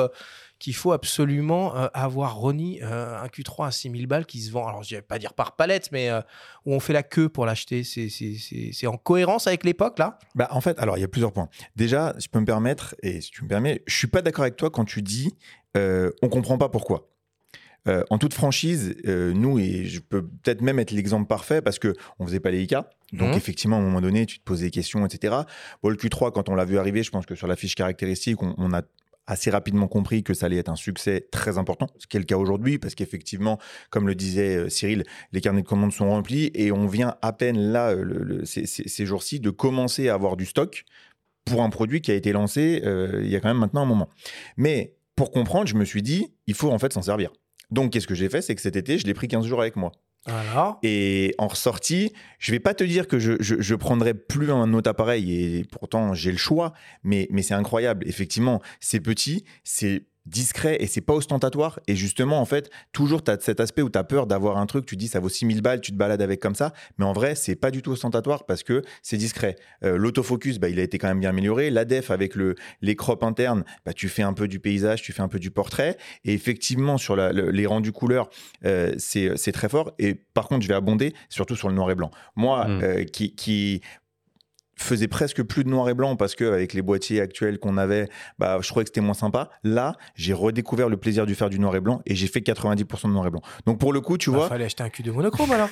[0.58, 4.66] qu'il faut absolument euh, avoir Ronnie euh, un Q3 à 6000 balles qui se vend,
[4.66, 6.20] alors je vais pas dire par palette, mais euh,
[6.64, 7.84] où on fait la queue pour l'acheter.
[7.84, 10.18] C'est en cohérence avec l'époque là?
[10.34, 11.48] Bah, En fait, alors il y a plusieurs points.
[11.76, 14.42] Déjà, si je peux me permettre, et si tu me permets, je suis pas d'accord
[14.42, 15.34] avec toi quand tu dis
[16.22, 17.10] on comprend pas pourquoi.
[18.08, 22.24] en toute franchise, nous, et je peux peut-être même être l'exemple parfait parce que on
[22.24, 22.76] faisait pas les IK.
[23.12, 23.36] Donc, mmh.
[23.36, 25.34] effectivement, à un moment donné, tu te poses des questions, etc.
[25.82, 28.42] Bon, le Q3, quand on l'a vu arriver, je pense que sur la fiche caractéristique,
[28.42, 28.80] on a
[29.26, 32.26] assez rapidement compris que ça allait être un succès très important, ce qui est le
[32.26, 33.58] cas aujourd'hui, parce qu'effectivement,
[33.90, 37.32] comme le disait euh, Cyril, les carnets de commandes sont remplis et on vient à
[37.32, 40.84] peine là, euh, ces, jours-ci, de commencer à avoir du stock
[41.44, 43.86] pour un produit qui a été lancé euh, il y a quand même maintenant un
[43.86, 44.08] moment.
[44.56, 47.32] Mais pour comprendre, je me suis dit, il faut en fait s'en servir.
[47.70, 48.42] Donc, qu'est-ce que j'ai fait?
[48.42, 49.92] C'est que cet été, je l'ai pris 15 jours avec moi.
[50.82, 54.90] Et en ressortie, je vais pas te dire que je, je, prendrai plus un autre
[54.90, 56.72] appareil et pourtant j'ai le choix,
[57.04, 58.06] mais c'est incroyable.
[58.08, 61.80] Effectivement, c'est petit, c'est discret et c'est pas ostentatoire.
[61.86, 64.66] Et justement, en fait, toujours tu as cet aspect où tu as peur d'avoir un
[64.66, 66.72] truc, tu dis ça vaut 6000 balles, tu te balades avec comme ça.
[66.98, 69.56] Mais en vrai, c'est pas du tout ostentatoire parce que c'est discret.
[69.84, 71.70] Euh, l'autofocus, bah, il a été quand même bien amélioré.
[71.70, 75.12] La def avec le, les crops internes, bah, tu fais un peu du paysage, tu
[75.12, 75.96] fais un peu du portrait.
[76.24, 78.28] Et effectivement, sur la, les rendus couleurs,
[78.64, 79.92] euh, c'est très fort.
[79.98, 82.10] Et par contre, je vais abonder surtout sur le noir et blanc.
[82.34, 82.82] Moi, mmh.
[82.82, 83.80] euh, qui, qui
[84.76, 88.08] faisait presque plus de noir et blanc parce que avec les boîtiers actuels qu'on avait,
[88.38, 89.50] bah, je trouvais que c'était moins sympa.
[89.64, 93.08] Là, j'ai redécouvert le plaisir du faire du noir et blanc et j'ai fait 90%
[93.08, 93.42] de noir et blanc.
[93.66, 94.48] Donc pour le coup, tu bah, vois.
[94.48, 95.70] Fallait acheter un Q2 monochrome alors.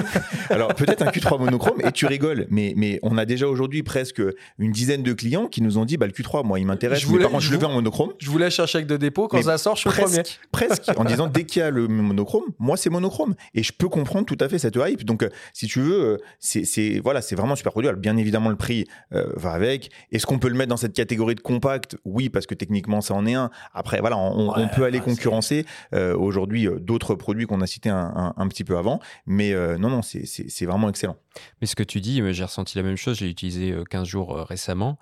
[0.50, 4.22] alors peut-être un Q3 monochrome et tu rigoles, mais, mais on a déjà aujourd'hui presque
[4.58, 7.00] une dizaine de clients qui nous ont dit bah, le Q3, moi, il m'intéresse.
[7.00, 8.12] Je voulais, par contre, je, le veux en monochrome.
[8.18, 9.28] Je voulais chercher avec de dépôt.
[9.28, 10.22] Quand ça sort, je suis presque, premier.
[10.52, 10.90] Presque.
[10.96, 13.34] En disant dès qu'il y a le monochrome, moi, c'est monochrome.
[13.54, 15.04] Et je peux comprendre tout à fait cette hype.
[15.04, 17.88] Donc, euh, si tu veux, euh, c'est voilà, c'est vraiment super produit.
[17.88, 18.86] Alors, bien évidemment, le prix.
[19.12, 19.90] Euh, va avec.
[20.12, 21.96] Est-ce qu'on peut le mettre dans cette catégorie de compact?
[22.04, 23.50] Oui, parce que techniquement, ça en est un.
[23.72, 28.48] Après, voilà, on, peut aller concurrencer euh, aujourd'hui euh, d'autres produits qu'on a cités un,
[28.48, 29.00] petit peu avant.
[29.26, 31.16] Mais euh, non, non, c'est vraiment excellent.
[31.60, 33.18] Mais ce que tu dis, j'ai ressenti la même chose.
[33.18, 34.98] J'ai utilisé 15 jours récemment.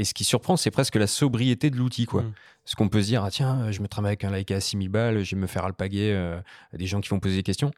[0.00, 2.22] Et ce qui surprend, c'est presque la sobriété de l'outil, quoi.
[2.22, 2.32] Mm.
[2.64, 4.88] Ce qu'on peut se dire, ah tiens, je me travaille avec un Leica à 6000
[4.90, 6.12] balles, je vais me faire alpaguer
[6.72, 7.70] à des gens qui vont poser des questions.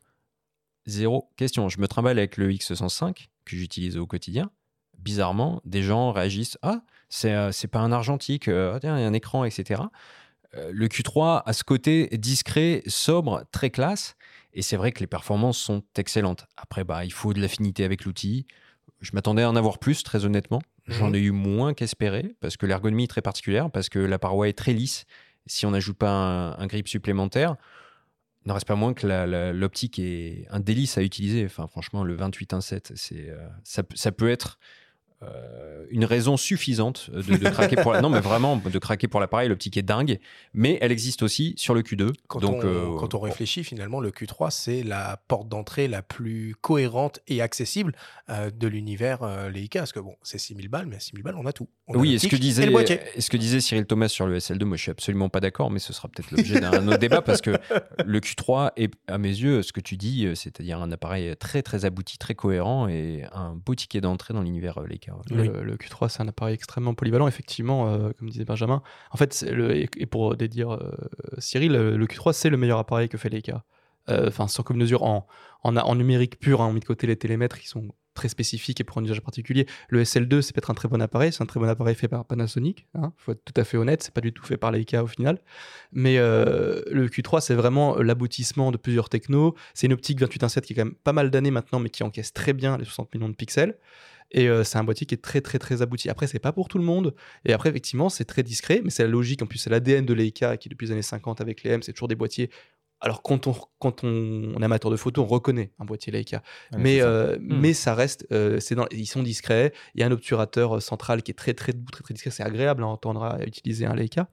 [0.87, 1.69] Zéro question.
[1.69, 4.51] Je me trimballe avec le X105 que j'utilise au quotidien
[5.03, 8.95] bizarrement, des gens réagissent Ah, c'est euh, pas un argentique, euh, ah, il y a
[8.95, 9.83] un écran, etc.
[10.57, 14.17] Euh, le Q3 a ce côté discret, sobre, très classe.
[14.53, 16.47] Et c'est vrai que les performances sont excellentes.
[16.57, 18.47] Après, bah, il faut de l'affinité avec l'outil.
[19.01, 20.63] Je m'attendais à en avoir plus, très honnêtement.
[20.87, 21.15] J'en mhm.
[21.15, 24.59] ai eu moins qu'espéré, parce que l'ergonomie est très particulière, parce que la paroi est
[24.59, 25.05] très lisse.
[25.47, 27.57] Si on n'ajoute pas un, grip supplémentaire,
[28.45, 29.07] il n'en reste pas moins que
[29.53, 31.45] l'optique est un délice à utiliser.
[31.45, 33.33] Enfin, franchement, le 28.1.7, c'est,
[33.63, 34.59] ça, ça peut être
[35.23, 38.01] euh, une raison suffisante de, de craquer pour la...
[38.01, 40.19] non mais vraiment de craquer pour l'appareil l'optique est dingue
[40.55, 44.01] mais elle existe aussi sur le Q2 Quand, donc on, euh, quand on réfléchit, finalement,
[44.01, 47.95] le Q3, c'est la porte d'entrée la plus cohérente et accessible
[48.29, 49.81] euh, de l'univers Leica.
[49.81, 51.69] Parce que bon, c'est 6000 balles, mais à 6000 balles, on a tout.
[51.87, 52.81] On a oui, et ce que disait, le
[53.17, 55.71] et ce que disait Cyril Thomas sur le SL2, moi je suis absolument pas d'accord,
[55.71, 57.53] mais ce sera peut-être l'objet d'un autre débat parce que
[58.05, 61.85] le Q3 est, à mes yeux, ce que tu dis, c'est-à-dire un appareil très très
[61.85, 65.10] abouti, très cohérent et un beau ticket d'entrée dans l'univers Leica.
[65.31, 65.49] Oui.
[65.49, 68.83] Le, le Q3, c'est un appareil extrêmement polyvalent, effectivement, euh, comme disait Benjamin.
[69.11, 70.93] En fait, le, et, pour dédire euh,
[71.39, 73.65] Cyril, euh, le Q3, c'est le meilleur appareil que fait Leica.
[74.09, 75.27] Euh, Enfin, sans commune mesure, en,
[75.63, 78.81] en, en numérique pur, hein, on met de côté les télémètres qui sont très spécifiques
[78.81, 79.67] et pour un usage particulier.
[79.89, 82.25] Le SL2, c'est peut-être un très bon appareil, c'est un très bon appareil fait par
[82.25, 85.03] Panasonic, il faut être tout à fait honnête, c'est pas du tout fait par Leica
[85.03, 85.39] au final.
[85.93, 89.55] Mais euh, le Q3, c'est vraiment l'aboutissement de plusieurs technos.
[89.75, 92.33] C'est une optique 28.1.7 qui est quand même pas mal d'années maintenant, mais qui encaisse
[92.33, 93.79] très bien les 60 millions de pixels.
[94.33, 96.09] Et euh, c'est un boîtier qui est très très très abouti.
[96.09, 97.15] Après, c'est pas pour tout le monde.
[97.45, 99.43] Et après, effectivement, c'est très discret, mais c'est la logique.
[99.43, 101.93] En plus, c'est l'ADN de Leica qui, depuis les années 50, avec les M, c'est
[101.93, 102.51] toujours des boîtiers.
[103.03, 106.43] Alors, quand on, quand on, on est amateur de photo, on reconnaît un boîtier Leica.
[106.73, 107.07] Ouais, mais, ça.
[107.07, 109.73] euh, mais ça reste, euh, dans, ils sont discrets.
[109.95, 112.31] Il y a un obturateur euh, central qui est très très très très discret.
[112.31, 114.29] C'est agréable à entendre à utiliser un Leica.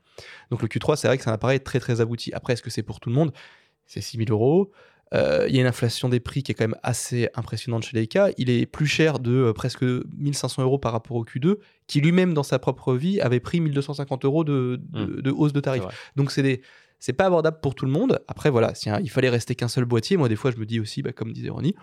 [0.52, 2.34] Donc le Q3, c'est vrai que c'est un appareil très très abouti.
[2.34, 3.32] Après, est-ce que c'est pour tout le monde?
[3.86, 4.72] C'est 6000 euros.
[5.14, 7.95] Euh, Il y a une inflation des prix qui est quand même assez impressionnante chez
[7.97, 8.30] Leica.
[8.38, 11.55] Il est plus cher de euh, presque 1500 euros par rapport au Q2,
[11.88, 15.60] qui lui-même dans sa propre vie avait pris 1250 euros de, de- de hausse de
[15.62, 15.84] tarif.
[16.16, 16.62] Donc c'est des
[16.99, 18.20] c'est pas abordable pour tout le monde.
[18.28, 20.66] Après voilà, si hein, il fallait rester qu'un seul boîtier, moi des fois je me
[20.66, 21.76] dis aussi, bah, comme disait Ronnie,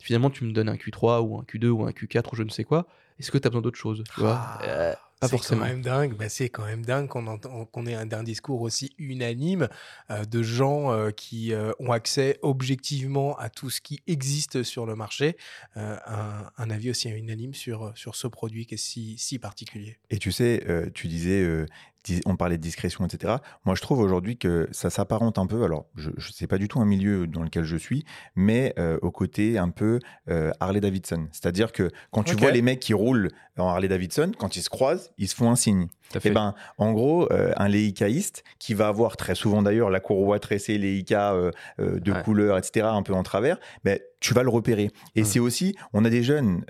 [0.00, 2.50] finalement tu me donnes un Q3 ou un Q2 ou un Q4 ou je ne
[2.50, 2.86] sais quoi.
[3.18, 4.38] Est-ce que tu as besoin d'autre chose tu vois?
[4.40, 4.94] Ah, Euh,
[5.28, 6.16] Pas c'est quand même dingue.
[6.16, 9.68] Bah, c'est quand même dingue qu'on ait un, un discours aussi unanime
[10.10, 14.86] euh, de gens euh, qui euh, ont accès objectivement à tout ce qui existe sur
[14.86, 15.36] le marché.
[15.76, 19.98] Euh, un, un avis aussi unanime sur, sur ce produit qui est si, si particulier.
[20.10, 21.93] Et tu sais, euh, tu disais, euh, dis-
[22.26, 23.34] on parlait de discrétion, etc.
[23.64, 25.64] Moi, je trouve aujourd'hui que ça s'apparente un peu.
[25.64, 28.04] Alors, je ne sais pas du tout un milieu dans lequel je suis,
[28.36, 31.28] mais euh, au côté un peu euh, Harley Davidson.
[31.32, 34.68] C'est-à-dire que quand tu vois les mecs qui roulent en Harley Davidson, quand ils se
[34.70, 35.86] croisent, ils se font un signe.
[36.14, 36.30] Et fait.
[36.30, 40.76] ben, en gros, euh, un Leicaïste qui va avoir très souvent d'ailleurs la courroie tressée
[40.76, 42.22] Leica euh, de Ouais.
[42.22, 44.90] couleur, etc., un peu en travers, ben, tu vas le repérer.
[45.14, 45.24] Et Ouais.
[45.24, 46.64] c'est aussi, on a des jeunes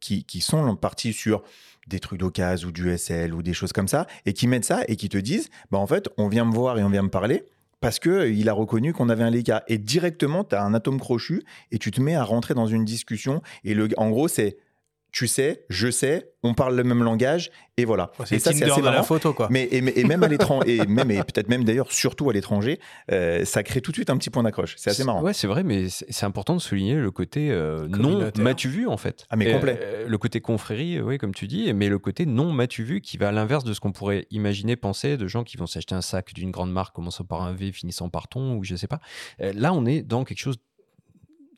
[0.00, 1.42] qui, qui sont partis sur
[1.88, 4.82] des trucs d'occasion ou du SL ou des choses comme ça, et qui mettent ça
[4.88, 7.10] et qui te disent, bah, en fait, on vient me voir et on vient me
[7.10, 7.44] parler.
[7.80, 9.62] Parce qu'il a reconnu qu'on avait un Leica.
[9.68, 12.86] Et directement, tu as un atome crochu et tu te mets à rentrer dans une
[12.86, 13.42] discussion.
[13.62, 14.56] Et le, en gros, c'est
[15.14, 18.10] tu sais, je sais, on parle le même langage, et voilà.
[18.18, 19.04] Ouais, et ça, c'est assez de la marrant.
[19.04, 19.46] photo, quoi.
[19.48, 22.80] Mais et, et même à l'étranger, et même et peut-être même d'ailleurs surtout à l'étranger,
[23.12, 24.74] euh, ça crée tout de suite un petit point d'accroche.
[24.76, 25.22] C'est assez marrant.
[25.22, 28.96] Ouais, c'est vrai, mais c'est important de souligner le côté euh, non m'as-tu vu en
[28.96, 29.24] fait?
[29.30, 29.78] Ah, mais Et, complet.
[29.80, 33.16] euh, le côté confrérie, oui, comme tu dis, mais le côté non m'as-tu vu qui
[33.16, 36.02] va à l'inverse de ce qu'on pourrait imaginer, penser de gens qui vont s'acheter un
[36.02, 38.98] sac d'une grande marque commençant par un V, finissant par ton, ou je sais pas.
[39.40, 40.56] Euh, là, on est dans quelque chose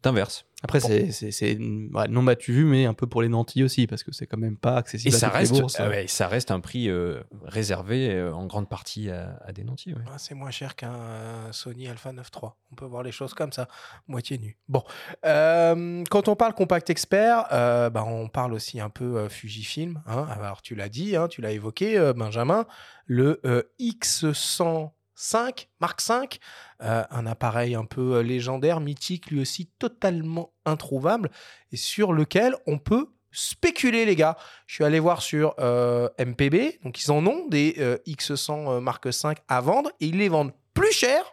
[0.07, 0.47] inverse.
[0.63, 4.27] Après, c'est non battu, vu mais un peu pour les nantis aussi, parce que c'est
[4.27, 6.05] quand même pas accessible et ah hein.
[6.07, 9.95] ça reste, un prix euh, réservé euh, en grande partie à, des nantis.
[10.07, 12.53] Ah, c'est moins cher qu'un Sony Alpha 9.3.
[12.73, 13.69] On peut voir les choses comme ça,
[14.09, 14.57] moitié nu.
[14.69, 14.83] Bon,
[15.27, 20.03] euh, quand on parle Compact Expert, ben, on parle aussi un peu Fujifilm.
[20.07, 20.27] Hein.
[20.31, 22.67] Alors, tu l'as dit, hein, tu l'as évoqué, Benjamin,
[23.07, 23.41] le
[23.79, 26.39] X100 5, Mark 5,
[26.83, 31.31] euh, un appareil un peu euh, légendaire, mythique, lui aussi totalement introuvable,
[31.73, 34.37] et sur lequel on peut spéculer, les gars.
[34.67, 39.39] Je suis allé voir sur euh, MPB, donc ils en ont des X100 Mark 5
[39.49, 41.25] à vendre, et ils les vendent plus cher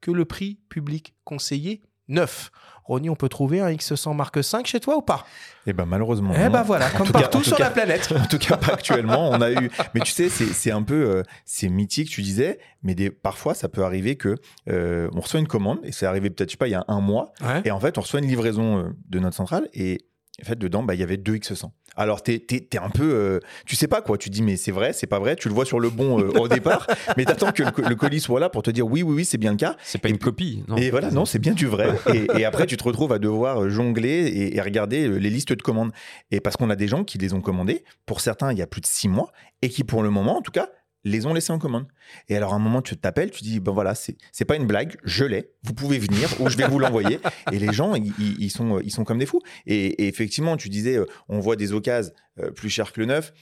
[0.00, 2.50] que le prix public conseillé neuf.
[2.86, 5.24] Ronnie, on peut trouver un X100 Mark V chez toi ou pas?
[5.66, 6.32] Et ben malheureusement.
[6.36, 6.50] Eh non.
[6.50, 8.12] ben voilà, comme cas- partout sur cas- la planète.
[8.16, 9.30] En tout cas, pas actuellement.
[9.30, 12.94] On a eu, mais tu sais, c'est un peu, euh, c'est mythique, tu disais, mais
[12.94, 14.36] des, parfois, ça peut arriver que
[14.68, 16.84] euh, on reçoit une commande et c'est arrivé peut-être, je sais pas, il y a
[16.88, 17.62] un mois, Ouais.
[17.64, 19.98] et en fait, on reçoit une livraison euh, de notre centrale et
[20.42, 21.70] en fait, dedans, bah, il y avait deux X100.
[21.98, 24.18] Alors, t'es es, un peu, euh, tu sais pas quoi.
[24.18, 25.34] Tu dis, mais c'est vrai, c'est pas vrai.
[25.34, 27.94] Tu le vois sur le bon euh, au départ, mais t'attends que le, co- le
[27.94, 29.76] colis soit là pour te dire, oui, oui, oui, c'est bien le cas.
[29.82, 30.62] C'est pas Et une copie.
[30.68, 30.76] Non.
[30.76, 31.88] Et voilà, non, c'est bien du vrai.
[32.14, 35.62] Et, et après, tu te retrouves à devoir jongler et, et regarder les listes de
[35.62, 35.92] commandes.
[36.30, 38.66] Et parce qu'on a des gens qui les ont commandés, pour certains, il y a
[38.66, 39.32] plus de six mois,
[39.62, 40.68] et qui, pour le moment, en tout cas,
[41.08, 41.86] les ont laissés en commande.
[42.28, 44.66] Et alors, à un moment, tu t'appelles, tu dis, ben voilà, c'est c'est pas une
[44.66, 47.20] blague, je l'ai, vous pouvez venir, ou je vais vous l'envoyer.
[47.52, 49.40] Et les gens, ils, sont, ils sont comme des fous.
[49.66, 53.06] Et, et effectivement, tu disais, euh, on voit des occasions euh, plus chères que le
[53.06, 53.32] neuf.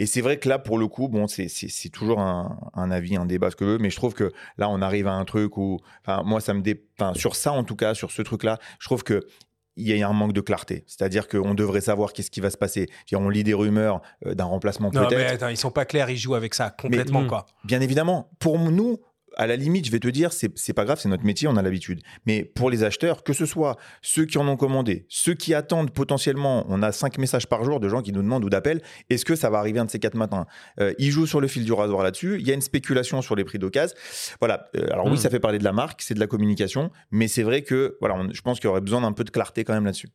[0.00, 2.90] Et c'est vrai que là, pour le coup, bon, c'est- c'est c'est toujours un, un
[2.92, 5.24] avis, un débat, ce que veux, mais je trouve que là, on arrive à un
[5.24, 6.84] truc où, enfin, moi, ça me dé...
[6.98, 9.26] enfin, sur ça, en tout cas, sur ce truc-là, je trouve que
[9.78, 10.84] il y a un manque de clarté.
[10.86, 12.86] C'est-à-dire qu'on devrait savoir qu'est-ce qui va se passer.
[13.14, 15.34] On lit des rumeurs euh, d'un remplacement Non, mais peut-être.
[15.34, 17.28] attends, ils sont pas clairs, ils jouent avec ça complètement, hmm.
[17.28, 17.46] quoi.
[17.64, 18.98] Bien évidemment, pour nous,
[19.38, 21.62] à la limite, je vais te dire, c'est pas grave, c'est notre métier, on a
[21.62, 22.00] l'habitude.
[22.26, 25.90] Mais pour les acheteurs, que ce soit ceux qui en ont commandé, ceux qui attendent
[25.92, 29.24] potentiellement, on a cinq messages par jour de gens qui nous demandent ou d'appels, est-ce
[29.24, 30.46] que ça va arriver un de ces quatre matins?
[30.80, 32.36] Euh, Ils jouent sur le fil du rasoir là-dessus.
[32.40, 33.96] Il y a une spéculation sur les prix d'occasion.
[34.40, 34.68] Voilà.
[34.76, 35.16] Euh, alors oui, Mm.
[35.18, 38.16] ça fait parler de la marque, c'est de la communication, mais c'est vrai que voilà,
[38.16, 40.08] on- je pense qu'il y aurait besoin d'un peu de clarté quand même là-dessus.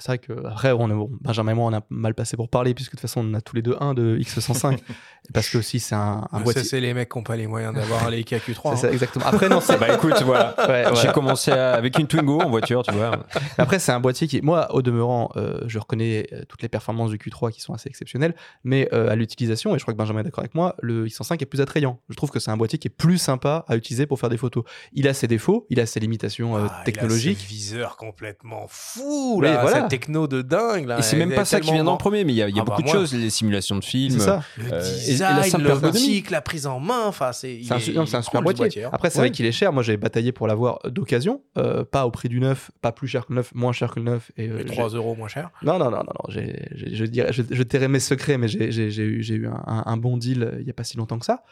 [0.00, 2.48] C'est vrai que après, on est, bon, Benjamin et moi, on a mal passé pour
[2.48, 4.78] parler, puisque de toute façon, on a tous les deux un de X105.
[5.32, 6.64] parce que aussi, c'est un, un Ça, boîtier.
[6.64, 8.70] c'est les mecs qui n'ont pas les moyens d'avoir les KQ3.
[8.74, 8.92] C'est ça, hein.
[8.92, 9.24] exactement.
[9.26, 9.78] Après, non, c'est.
[9.78, 10.54] Bah écoute, voilà.
[10.68, 13.24] Ouais, J'ai commencé à- avec une Twingo en voiture, tu vois.
[13.58, 17.10] Après, c'est un boîtier qui, moi, au demeurant, euh, je reconnais euh, toutes les performances
[17.10, 18.34] du Q3 qui sont assez exceptionnelles,
[18.64, 21.40] mais euh, à l'utilisation, et je crois que Benjamin est d'accord avec moi, le X105
[21.40, 22.00] est plus attrayant.
[22.08, 24.36] Je trouve que c'est un boîtier qui est plus sympa à utiliser pour faire des
[24.38, 24.64] photos.
[24.92, 27.38] Il a ses défauts, il a ses limitations euh, Ah, technologiques.
[27.40, 29.83] Il a ce viseur complètement fou, Oui, là, voilà.
[29.88, 30.86] Techno de dingue.
[30.86, 31.96] Là, Et c'est même pas ça qui vient dans le grand.
[31.96, 32.94] premier, mais il y a, il y a Ah bah beaucoup de moi.
[32.96, 34.18] choses, les simulations de films.
[34.18, 34.42] C'est ça.
[34.58, 34.80] Le Euh, et la
[35.34, 36.24] design, simple l'optique, ergonomie.
[36.30, 37.60] la prise en main, enfin, c'est.
[37.70, 38.84] un, est- su- non, c'est un super boîtier.
[38.84, 38.90] hein.
[38.92, 39.26] Après, c'est Ouais.
[39.26, 39.72] vrai qu'il est cher.
[39.72, 43.26] Moi, j'ai bataillé pour l'avoir d'occasion, euh, pas au prix du neuf, pas plus cher
[43.26, 44.30] que le neuf, moins cher que le neuf.
[44.36, 45.50] Et, euh, Mais j'ai- 3 euros moins cher.
[45.62, 46.24] Non, non, non, non, non.
[46.28, 49.34] j'ai- j'ai- je, dirais, je, je tairai mes secrets, mais j'ai j'ai- j'ai eu, j'ai
[49.34, 51.42] eu un, un- un bon deal euh, il n'y a pas si longtemps que ça.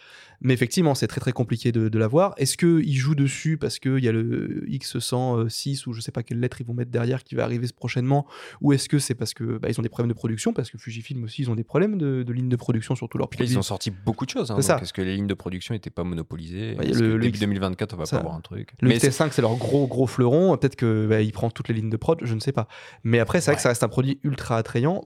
[0.43, 2.34] Mais effectivement, c'est très très compliqué de, de l'avoir.
[2.36, 6.40] Est-ce qu'ils jouent dessus parce qu'il y a le X106 ou je sais pas quelle
[6.40, 8.26] lettre ils vont mettre derrière qui va arriver prochainement
[8.61, 10.78] Ou est-ce que c'est parce que bah, ils ont des problèmes de production Parce que
[10.78, 13.53] Fujifilm aussi, ils ont des problèmes de, de ligne de production sur tous leurs produits.
[13.53, 14.51] ils ont sorti beaucoup de choses.
[14.51, 14.78] Hein, ça.
[14.80, 16.76] Est-ce que les lignes de production n'étaient pas monopolisées?
[16.80, 18.72] Est-ce le- que le début X- 2024, on va ça- pas avoir un truc?
[18.80, 20.57] Le Mais c'est- XT5, c'est leur gros gros fleuron.
[20.57, 22.68] Peut-être que bah, prend toutes les lignes de prod, je ne sais pas.
[23.05, 23.57] Mais après, c'est vrai Ouais.
[23.57, 25.03] que ça reste un produit ultra attrayant.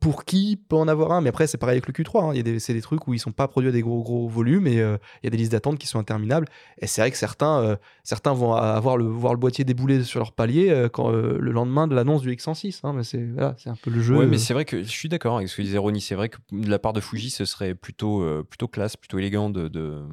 [0.00, 2.24] Pour qui peut en avoir un Mais après, c'est pareil avec le Q3.
[2.26, 2.30] hein.
[2.32, 4.00] Il y a des, c'est des trucs où ils sont pas produits à des gros
[4.02, 6.46] gros volumes et euh, il y a des listes d'attente qui sont interminables.
[6.80, 10.20] Et c'est vrai que certains, euh, certains vont avoir le, voir le boîtier débouler sur
[10.20, 12.80] leur palier euh, quand, euh, le lendemain de l'annonce du X106.
[12.84, 12.92] hein.
[12.94, 14.16] Mais c'est voilà, c'est un peu le jeu.
[14.16, 16.00] Ouais, mais c'est vrai que je suis d'accord avec ce que disait Ronnie.
[16.00, 19.18] C'est vrai que de la part de Fuji, ce serait plutôt, euh, plutôt classe, plutôt
[19.18, 20.04] élégant de, de-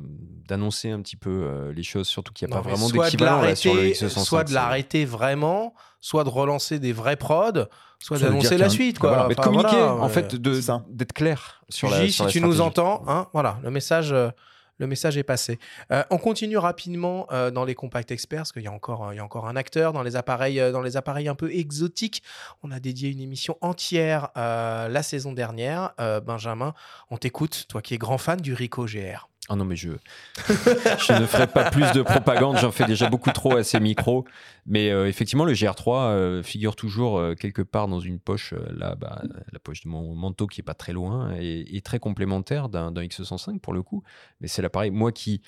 [0.47, 3.05] d'annoncer un petit peu euh, les choses, surtout qu'il n'y a Non, pas vraiment soit
[3.05, 4.23] de d'équivalent là, sur le l'arrêter- X105.
[4.25, 5.73] Soit de l'arrêter vraiment,
[6.06, 7.66] soit de relancer des vrais prods,
[7.99, 8.97] soit d'annoncer la un- suite.
[8.97, 9.10] Ah, Quoi.
[9.10, 9.28] voilà.
[9.28, 10.84] Mais de communiquer, voilà, en fait, ça.
[10.88, 14.30] d'être clair sur la, si sur la tu nous entends, hein, voilà, le message, euh,
[14.78, 15.58] le message est passé.
[15.91, 19.14] Euh, on continue rapidement euh, dans les compacts experts, parce qu'il y a encore, euh,
[19.14, 21.51] il y a encore un acteur dans les appareils, euh, dans les appareils un peu
[21.51, 22.22] exotiques.
[22.62, 25.93] On a dédié une émission entière euh, la saison dernière.
[25.99, 26.74] Euh, Benjamin,
[27.10, 29.28] on t'écoute, toi qui es grand fan du Ricoh GR.
[29.48, 33.56] Ah non, mais je, ne ferai pas plus de propagande, j'en fais déjà beaucoup trop
[33.56, 34.26] à ces micros.
[34.66, 38.96] Mais euh, effectivement, le GR3 euh, figure toujours euh, quelque part dans une poche, là,
[38.96, 39.22] bah,
[39.52, 43.04] la poche de mon manteau qui est pas très loin et, très complémentaire d'un d'un
[43.04, 44.02] X105 pour le coup.
[44.41, 45.43] Mais c'est l'appareil, moi qui,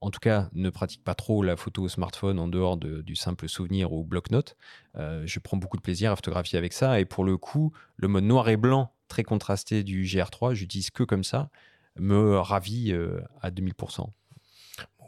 [0.00, 3.14] en tout cas, ne pratique pas trop la photo au smartphone en dehors de- du
[3.14, 4.56] simple souvenir ou bloc-notes,
[4.96, 6.98] je prends beaucoup de plaisir à photographier avec ça.
[6.98, 11.04] Et pour le coup, le mode noir et blanc très contrasté du GR3, j'utilise que
[11.04, 11.50] comme ça,
[11.98, 14.10] me ravit euh, à 2000%.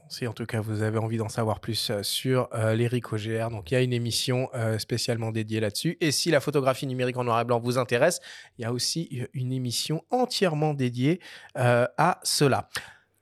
[0.08, 3.16] Si en tout cas vous avez envie d'en savoir plus euh, sur euh, les Ricoh
[3.16, 5.98] GR, donc il y a une émission euh, spécialement dédiée là-dessus.
[6.00, 8.20] Et si la photographie numérique en noir et blanc vous intéresse,
[8.56, 11.20] il y a aussi une émission entièrement dédiée
[11.58, 12.68] euh, à cela.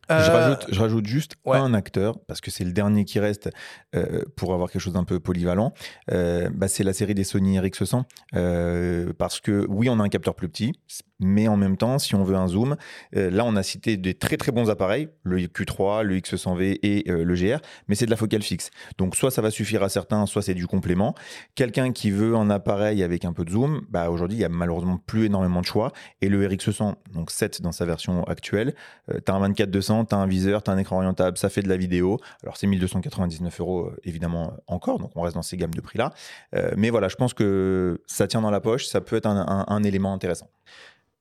[0.09, 1.59] Je, rajoute, je rajoute juste ouais.
[1.59, 3.51] un acteur, parce que c'est le dernier qui reste
[3.95, 5.73] euh, pour avoir quelque chose d'un peu polyvalent.
[6.13, 8.05] Euh, bah, c'est la série des Sony RX100.
[8.35, 10.73] Euh, parce que oui, on a un capteur plus petit,
[11.21, 12.77] mais en même temps, si on veut un zoom,
[13.17, 17.11] euh, là, on a cité des très très bons appareils, le Q3, le X100V et
[17.11, 18.71] euh, le GR, mais c'est de la focale fixe.
[18.99, 21.15] Donc, soit ça va suffire à certains, soit c'est du complément.
[21.55, 24.49] Quelqu'un qui veut un appareil avec un peu de zoom, bah, aujourd'hui, il y a
[24.49, 25.93] malheureusement plus énormément de choix.
[26.21, 28.75] Et le RX100, donc 7 dans sa version actuelle,
[29.11, 31.49] euh, tu as un 24-200, tu as un viseur, tu as un écran orientable, ça
[31.49, 32.19] fait de la vidéo.
[32.43, 36.13] Alors, c'est 1299 euros, euh, évidemment, encore, donc on reste dans ces gammes de prix-là.
[36.55, 39.83] Euh, mais voilà, je pense que ça tient dans la poche, ça peut être un
[39.83, 40.49] élément intéressant.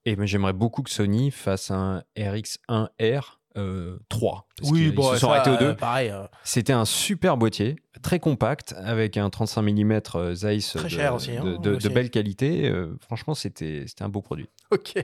[0.06, 4.47] Et j'aimerais beaucoup que Sony fasse un RX1R euh, 3.
[4.58, 5.76] Parce oui, bon, se sont ça, arrêtés aux euh, deux.
[6.12, 10.01] euh, C'était un super boîtier, très compact, avec un 35 mm
[10.34, 11.89] Zeiss Très de, cher aussi, hein, de, de- de aussi.
[11.89, 12.68] belle qualité.
[12.70, 14.49] Euh, franchement, c'était un beau produit.
[14.72, 14.95] Ok.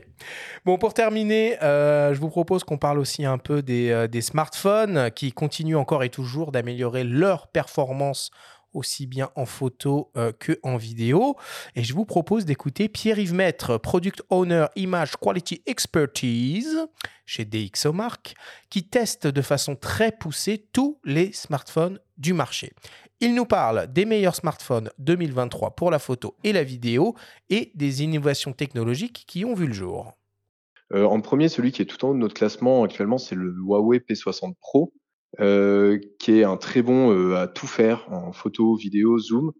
[0.66, 4.20] Bon, pour terminer, euh, je vous propose qu'on parle aussi un peu des, euh, des
[4.20, 8.30] smartphones qui continuent encore et toujours d'améliorer leur performance
[8.72, 11.36] aussi bien en photo euh, que en vidéo.
[11.76, 16.86] Et je vous propose d'écouter Pierre-Yves Maître, Product Owner Image Quality Expertise
[17.26, 18.34] chez DxOMark,
[18.68, 22.72] qui teste de façon très poussée tous les smartphones du marché.
[23.20, 27.14] Il nous parle des meilleurs smartphones 2023 pour la photo et la vidéo
[27.50, 30.12] et des innovations technologiques qui ont vu le jour.
[30.92, 33.50] Euh, en premier, celui qui est tout en haut de notre classement actuellement, c'est le
[33.50, 34.92] Huawei P60 Pro,
[35.40, 39.52] euh, qui est un très bon euh, à tout faire en photo, vidéo, zoom.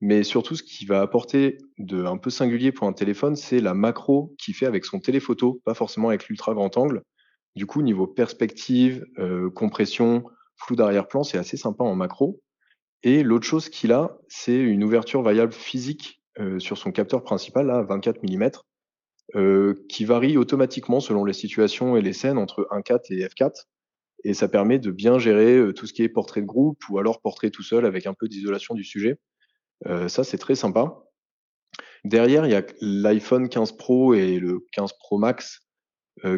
[0.00, 3.72] Mais surtout, ce qui va apporter de un peu singulier pour un téléphone, c'est la
[3.72, 7.02] macro qu'il fait avec son téléphoto, pas forcément avec l'ultra grand angle.
[7.54, 10.24] Du coup, niveau perspective, euh, compression,
[10.56, 12.40] flou d'arrière-plan, c'est assez sympa en macro.
[13.02, 16.20] Et l'autre chose qu'il a, c'est une ouverture variable physique
[16.58, 22.12] sur son capteur principal, là, 24 mm, qui varie automatiquement selon les situations et les
[22.12, 23.64] scènes entre 1.4 et f4.
[24.26, 27.20] Et ça permet de bien gérer tout ce qui est portrait de groupe ou alors
[27.20, 29.20] portrait tout seul avec un peu d'isolation du sujet.
[30.08, 31.04] Ça, c'est très sympa.
[32.04, 35.60] Derrière, il y a l'iPhone 15 Pro et le 15 Pro Max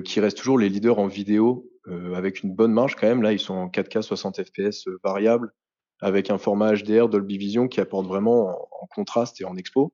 [0.04, 1.70] qui restent toujours les leaders en vidéo
[2.14, 3.22] avec une bonne marge quand même.
[3.22, 5.52] Là, ils sont en 4K 60 FPS euh, variable
[6.00, 9.92] avec un format HDR Dolby Vision qui apporte vraiment en, contraste et en expo.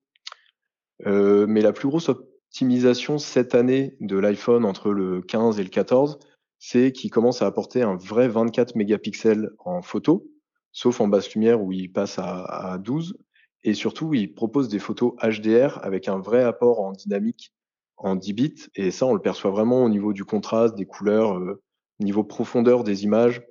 [1.07, 6.18] Mais la plus grosse optimisation cette année de l'iPhone entre le 15 et le 14,
[6.66, 10.26] c'est qu'il commence à apporter un vrai 24 mégapixels en photo,
[10.72, 12.42] sauf en basse lumière où il passe à,
[12.72, 13.18] à 12.
[13.64, 17.52] Et surtout, il propose des photos HDR avec un vrai apport en dynamique
[17.98, 18.54] en 10 bits.
[18.76, 21.62] Et ça, on le perçoit vraiment au niveau du contraste, des couleurs, euh,
[22.00, 23.42] niveau profondeur des images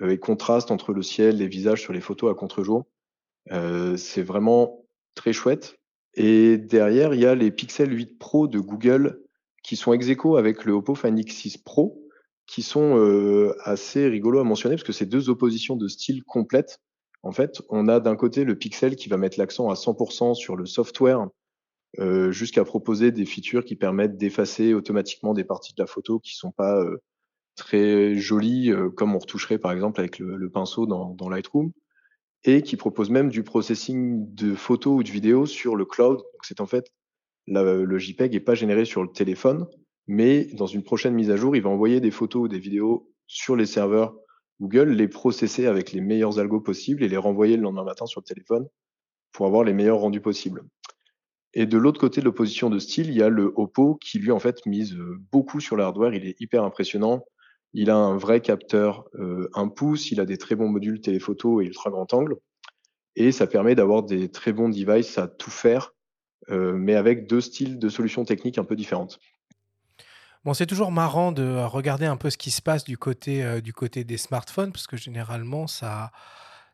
[0.00, 2.86] euh, et contraste entre le ciel, les visages sur les photos à contre-jour.
[3.50, 4.82] Euh, c'est vraiment
[5.14, 5.76] très chouette.
[6.14, 9.20] Et derrière, il y a les Pixel 8 Pro de Google
[9.62, 10.06] qui sont ex
[10.38, 12.01] avec le Oppo Find X6 Pro,
[12.52, 16.80] qui sont euh, assez rigolos à mentionner parce que c'est deux oppositions de style complètes.
[17.22, 20.54] En fait, on a d'un côté le Pixel qui va mettre l'accent à 100% sur
[20.54, 21.28] le software
[21.98, 26.34] euh, jusqu'à proposer des features qui permettent d'effacer automatiquement des parties de la photo qui
[26.34, 26.98] sont pas euh,
[27.56, 31.72] très jolies, euh, comme on retoucherait par exemple avec le, le pinceau dans, dans, Lightroom,
[32.44, 36.18] et qui propose même du processing de photos ou de vidéos sur le cloud.
[36.18, 36.92] Donc c'est en fait
[37.46, 39.66] le JPEG n'est pas généré sur le téléphone,
[40.06, 43.10] mais dans une prochaine mise à jour, il va envoyer des photos ou des vidéos
[43.26, 44.14] sur les serveurs
[44.60, 48.20] Google, les processer avec les meilleurs algos possibles et les renvoyer le lendemain matin sur
[48.20, 48.68] le téléphone
[49.32, 50.62] pour avoir les meilleurs rendus possibles.
[51.54, 54.30] Et de l'autre côté de l'opposition de style, il y a le Oppo qui lui
[54.30, 54.96] en fait mise
[55.32, 56.14] beaucoup sur l'hardware.
[56.14, 57.24] Il est hyper impressionnant.
[57.74, 61.60] Il a un vrai capteur euh, 1 pouce, il a des très bons modules téléphoto
[61.60, 62.36] et ultra grand angle.
[63.16, 65.94] Et ça permet d'avoir des très bons devices à tout faire,
[66.50, 69.18] euh, mais avec deux styles de solutions techniques un peu différentes.
[70.44, 73.60] Bon, c'est toujours marrant de regarder un peu ce qui se passe du côté, euh,
[73.60, 76.10] du côté des smartphones, parce que généralement, ça,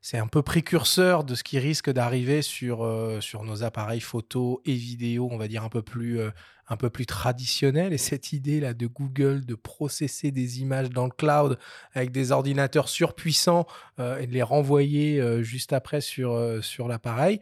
[0.01, 4.63] c'est un peu précurseur de ce qui risque d'arriver sur, euh, sur nos appareils photo
[4.65, 6.31] et vidéo, on va dire un peu plus, euh,
[6.69, 7.93] un peu plus traditionnels.
[7.93, 11.59] Et cette idée-là de Google de processer des images dans le cloud
[11.93, 13.67] avec des ordinateurs surpuissants
[13.99, 17.41] euh, et de les renvoyer euh, juste après sur, euh, sur l'appareil,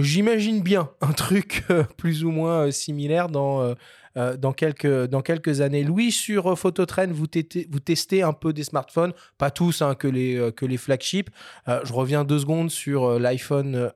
[0.00, 3.74] j'imagine bien un truc euh, plus ou moins similaire dans
[4.16, 5.22] euh, dans, quelques, dans
[5.60, 5.84] années.
[5.84, 10.36] Louis, sur euh, Phototrend, vous, testez un peu des smartphones, pas tous, hein, que, les,
[10.36, 11.30] euh, que les flagships.
[11.66, 13.92] Je reviens deux secondes sur l'iPhone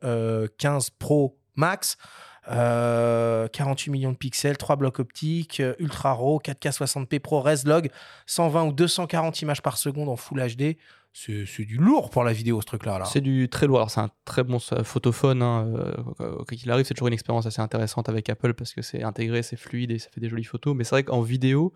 [0.59, 1.97] 15 Pro Max.
[2.45, 7.89] 48 millions de pixels, 3 blocs optiques, ultra RAW, 4K 60p Pro, Reslog,
[8.27, 10.77] 120 ou 240 images par seconde en Full HD
[11.13, 13.05] c'est du lourd pour la vidéo ce truc là, là.
[13.05, 15.71] c'est du très lourd c'est un très bon photophone hein.
[16.19, 19.43] quand il arrive c'est toujours une expérience assez intéressante avec Apple parce que c'est intégré
[19.43, 21.75] c'est fluide et ça fait des jolies photos mais c'est vrai qu'en vidéo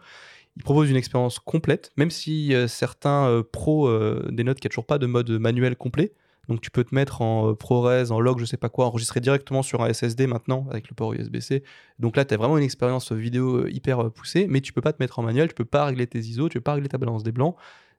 [0.57, 4.73] il propose une expérience complète même si euh, certains euh, pros euh, dénotent qu'il n'y
[4.73, 6.15] a toujours pas de mode manuel complet
[6.49, 9.65] donc tu peux te mettre en ProRes, en log, je sais pas quoi, enregistrer directement
[9.65, 11.65] sur un SSD maintenant avec le port USB-C.
[11.99, 15.03] Donc là, tu as vraiment une expérience vidéo hyper poussée, mais tu peux pas te
[15.03, 17.25] mettre en manuel, tu peux pas régler tes ISO, tu peux pas régler ta balance
[17.25, 17.57] des blancs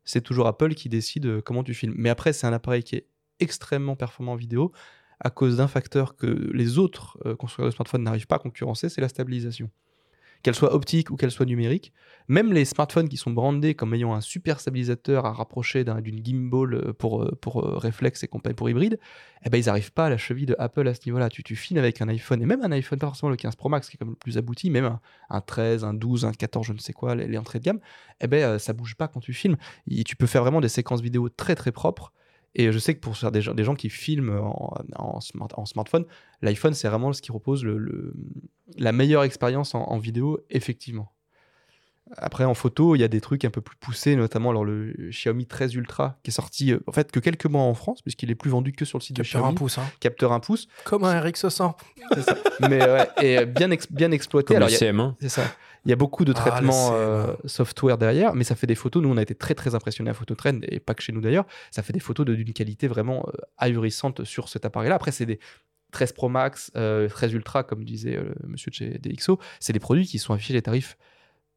[0.08, 1.94] c'est toujours Apple qui décide euh, comment tu filmes.
[1.98, 3.08] Mais après, c'est un appareil qui est
[3.40, 4.72] extrêmement performant en vidéo
[5.20, 8.88] à cause d'un facteur que les autres euh, constructeurs de smartphones n'arrivent pas à concurrencer,
[8.88, 9.70] c'est la stabilisation.
[10.44, 11.94] Qu'elle soit optique ou qu'elle soit numérique,
[12.28, 16.74] même les smartphones qui sont brandés comme ayant un super stabilisateur à rapprocher d'une gimbal
[16.74, 19.00] euh, pour, pour réflexe et compagnie pour hybride,
[19.46, 21.30] eh ben, ils n'arrivent pas à la cheville de Apple à ce niveau-là.
[21.30, 23.90] Tu, tu avec un iPhone, et même un iPhone, pas forcément le 15 Pro Max
[23.90, 26.74] qui est comme le plus abouti, même un, un 13, un 12, un 14, je
[26.74, 27.80] ne sais quoi, les, entrées de gamme,
[28.22, 29.58] eh ben, euh, ça bouge pas quand tu filmes.
[29.90, 32.14] Et tu peux faire vraiment des séquences vidéo très très propres
[32.58, 35.48] et je sais que pour faire des gens, des gens qui filment en, en, smart,
[35.54, 36.06] en smartphone,
[36.42, 38.14] l'iPhone, c'est vraiment ce qui propose le, le,
[38.78, 41.14] la meilleure expérience en, en, vidéo, effectivement.
[42.16, 44.92] Après, en photo, il y a des trucs un peu plus poussés, notamment alors, le
[45.10, 48.32] Xiaomi 13 Ultra, qui est sorti euh, en fait que quelques mois en France, puisqu'il
[48.32, 49.54] est plus vendu que sur le site Capteur de Xiaomi.
[49.54, 49.86] un pouce, hein.
[50.00, 50.68] Capteur un pouce.
[50.84, 51.76] Comme un RX100.
[52.62, 54.48] Mais ouais, et bien, ex bien exploité.
[54.48, 55.16] Comme alors, le CM1.
[55.20, 55.44] C'est ça.
[55.88, 58.76] Il y a beaucoup de Ah, traitements le euh, software derrière, mais ça fait des
[58.76, 59.02] photos.
[59.02, 61.46] Nous, on a été très très impressionnés à Phototrend, et pas que chez nous d'ailleurs.
[61.72, 64.96] Ça fait des photos d'une qualité vraiment euh, ahurissante sur cet appareil-là.
[64.96, 65.40] Après, c'est des
[65.92, 69.40] 13 Pro Max, euh, 13 Ultra, comme disait euh, monsieur de chez DxO.
[69.62, 70.98] C'est des produits qui sont affichés des tarifs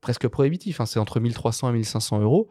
[0.01, 0.81] presque prohibitifs.
[0.81, 0.87] Hein.
[0.87, 2.49] C'est entre 1300 et 1500 euros.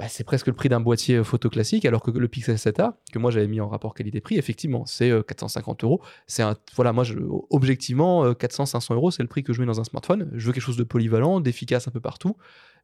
[0.00, 2.94] Bah, c'est presque le prix d'un boîtier euh, photo classique, alors que le Pixel 7a,
[3.12, 6.00] que moi j'avais mis en rapport qualité-prix, effectivement, c'est 450 euros.
[6.26, 7.14] C'est un, voilà, moi, je,
[7.50, 10.30] objectivement, 400-500 euros, c'est le prix que je mets dans un smartphone.
[10.34, 12.36] Je veux quelque chose de polyvalent, d'efficace un peu partout,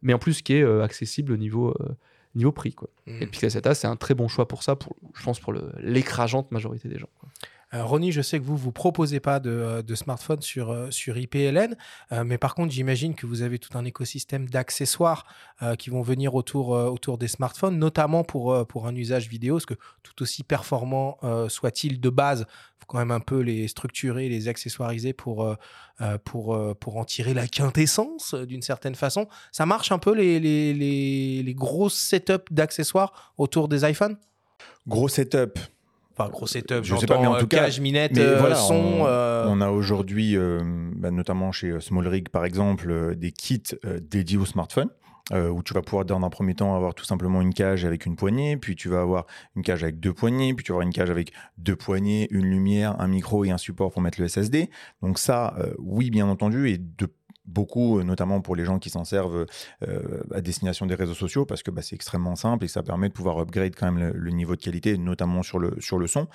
[0.03, 1.75] mais en plus qui est accessible au niveau,
[2.35, 2.75] niveau prix.
[2.75, 2.91] Quoi.
[3.07, 3.31] Et le mmh.
[3.31, 6.89] Pixel 7a, c'est un très bon choix pour ça, pour, je pense pour l'écrasante majorité
[6.89, 7.09] des gens.
[7.19, 7.31] Quoi.
[7.75, 11.17] Euh, Ronnie, je sais que vous vous proposez pas de, euh, smartphone sur, euh, sur
[11.19, 11.75] IPLN,
[12.25, 15.27] mais par contre, j'imagine que vous avez tout un écosystème d'accessoires
[15.79, 19.75] qui vont venir autour, autour des smartphones, notamment pour, pour un usage vidéo, parce que
[20.03, 24.49] tout aussi performant soit-il de base, il faut quand même un peu les structurer, les
[24.49, 25.57] accessoiriser pour,
[26.25, 29.29] pour, pour en tirer la quintessence d'une certaine façon?
[29.51, 34.19] Ça marche un peu les, les, les, les gros setups d'accessoires autour des iPhones?
[34.87, 35.59] Gros setup,
[36.19, 39.05] Enfin, gros setup, je sais pas, mais en tout cas, minette, euh, son.
[39.07, 39.45] Euh.
[39.49, 40.61] On, a aujourd'hui, euh,
[40.97, 43.63] bah, notamment chez Small Rig par exemple, des kits
[44.01, 44.89] dédiés au smartphone.
[45.33, 48.17] où tu vas pouvoir dans un premier temps avoir tout simplement une cage avec une
[48.17, 50.95] poignée, puis tu vas avoir une cage avec deux poignées, puis tu vas avoir une
[50.95, 54.71] cage avec deux poignées, une lumière, un micro et un support pour mettre le SSD.
[55.03, 57.09] Donc ça, oui, bien entendu, et de
[57.47, 59.47] beaucoup, euh, notamment pour les gens qui s'en servent
[59.87, 63.09] euh, à destination des réseaux sociaux, parce que bah, c'est extrêmement simple et ça permet
[63.09, 66.29] de pouvoir upgrade quand même le, niveau de qualité, notamment sur le, sur le son.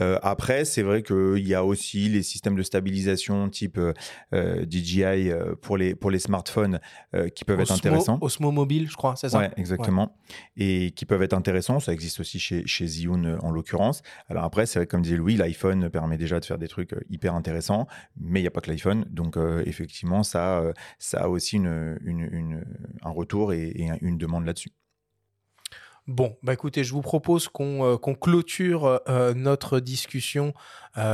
[0.00, 3.80] Euh, après, c'est vrai qu'il y a aussi les systèmes de stabilisation type
[4.32, 6.80] DJI pour, les, pour les smartphones
[7.34, 8.18] qui peuvent être intéressants.
[8.20, 9.38] Osmo Mobile, je crois, c'est ça?
[9.38, 10.16] Ouais, exactement.
[10.56, 11.80] Et qui peuvent être intéressants.
[11.80, 14.02] Ça existe aussi chez, chez Zhiyun en l'occurrence.
[14.28, 17.34] Alors après, c'est vrai, comme disait Louis, l'iPhone permet déjà de faire des trucs hyper
[17.34, 17.86] intéressants,
[18.20, 19.04] mais il n'y a pas que l'iPhone.
[19.10, 24.72] Donc effectivement, ça euh, ça a aussi un retour et, une demande là-dessus.
[26.08, 30.54] Bon, bah écoutez, je vous propose qu'on euh, clôture euh, notre discussion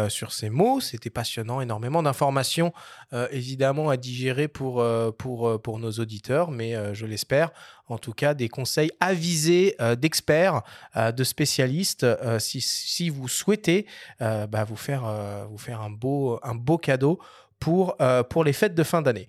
[0.08, 0.80] sur ces mots.
[0.80, 2.72] C'était passionnant, énormément d'informations
[3.30, 7.50] évidemment à digérer pour, nos auditeurs, mais je l'espère,
[7.88, 10.62] en tout cas, des conseils avisés d'experts,
[10.96, 12.06] de spécialistes,
[12.38, 13.84] si, vous souhaitez
[14.20, 17.20] bah, vous, faire, un beau cadeau
[17.58, 19.26] pour, euh, pour les fêtes de fin d'année.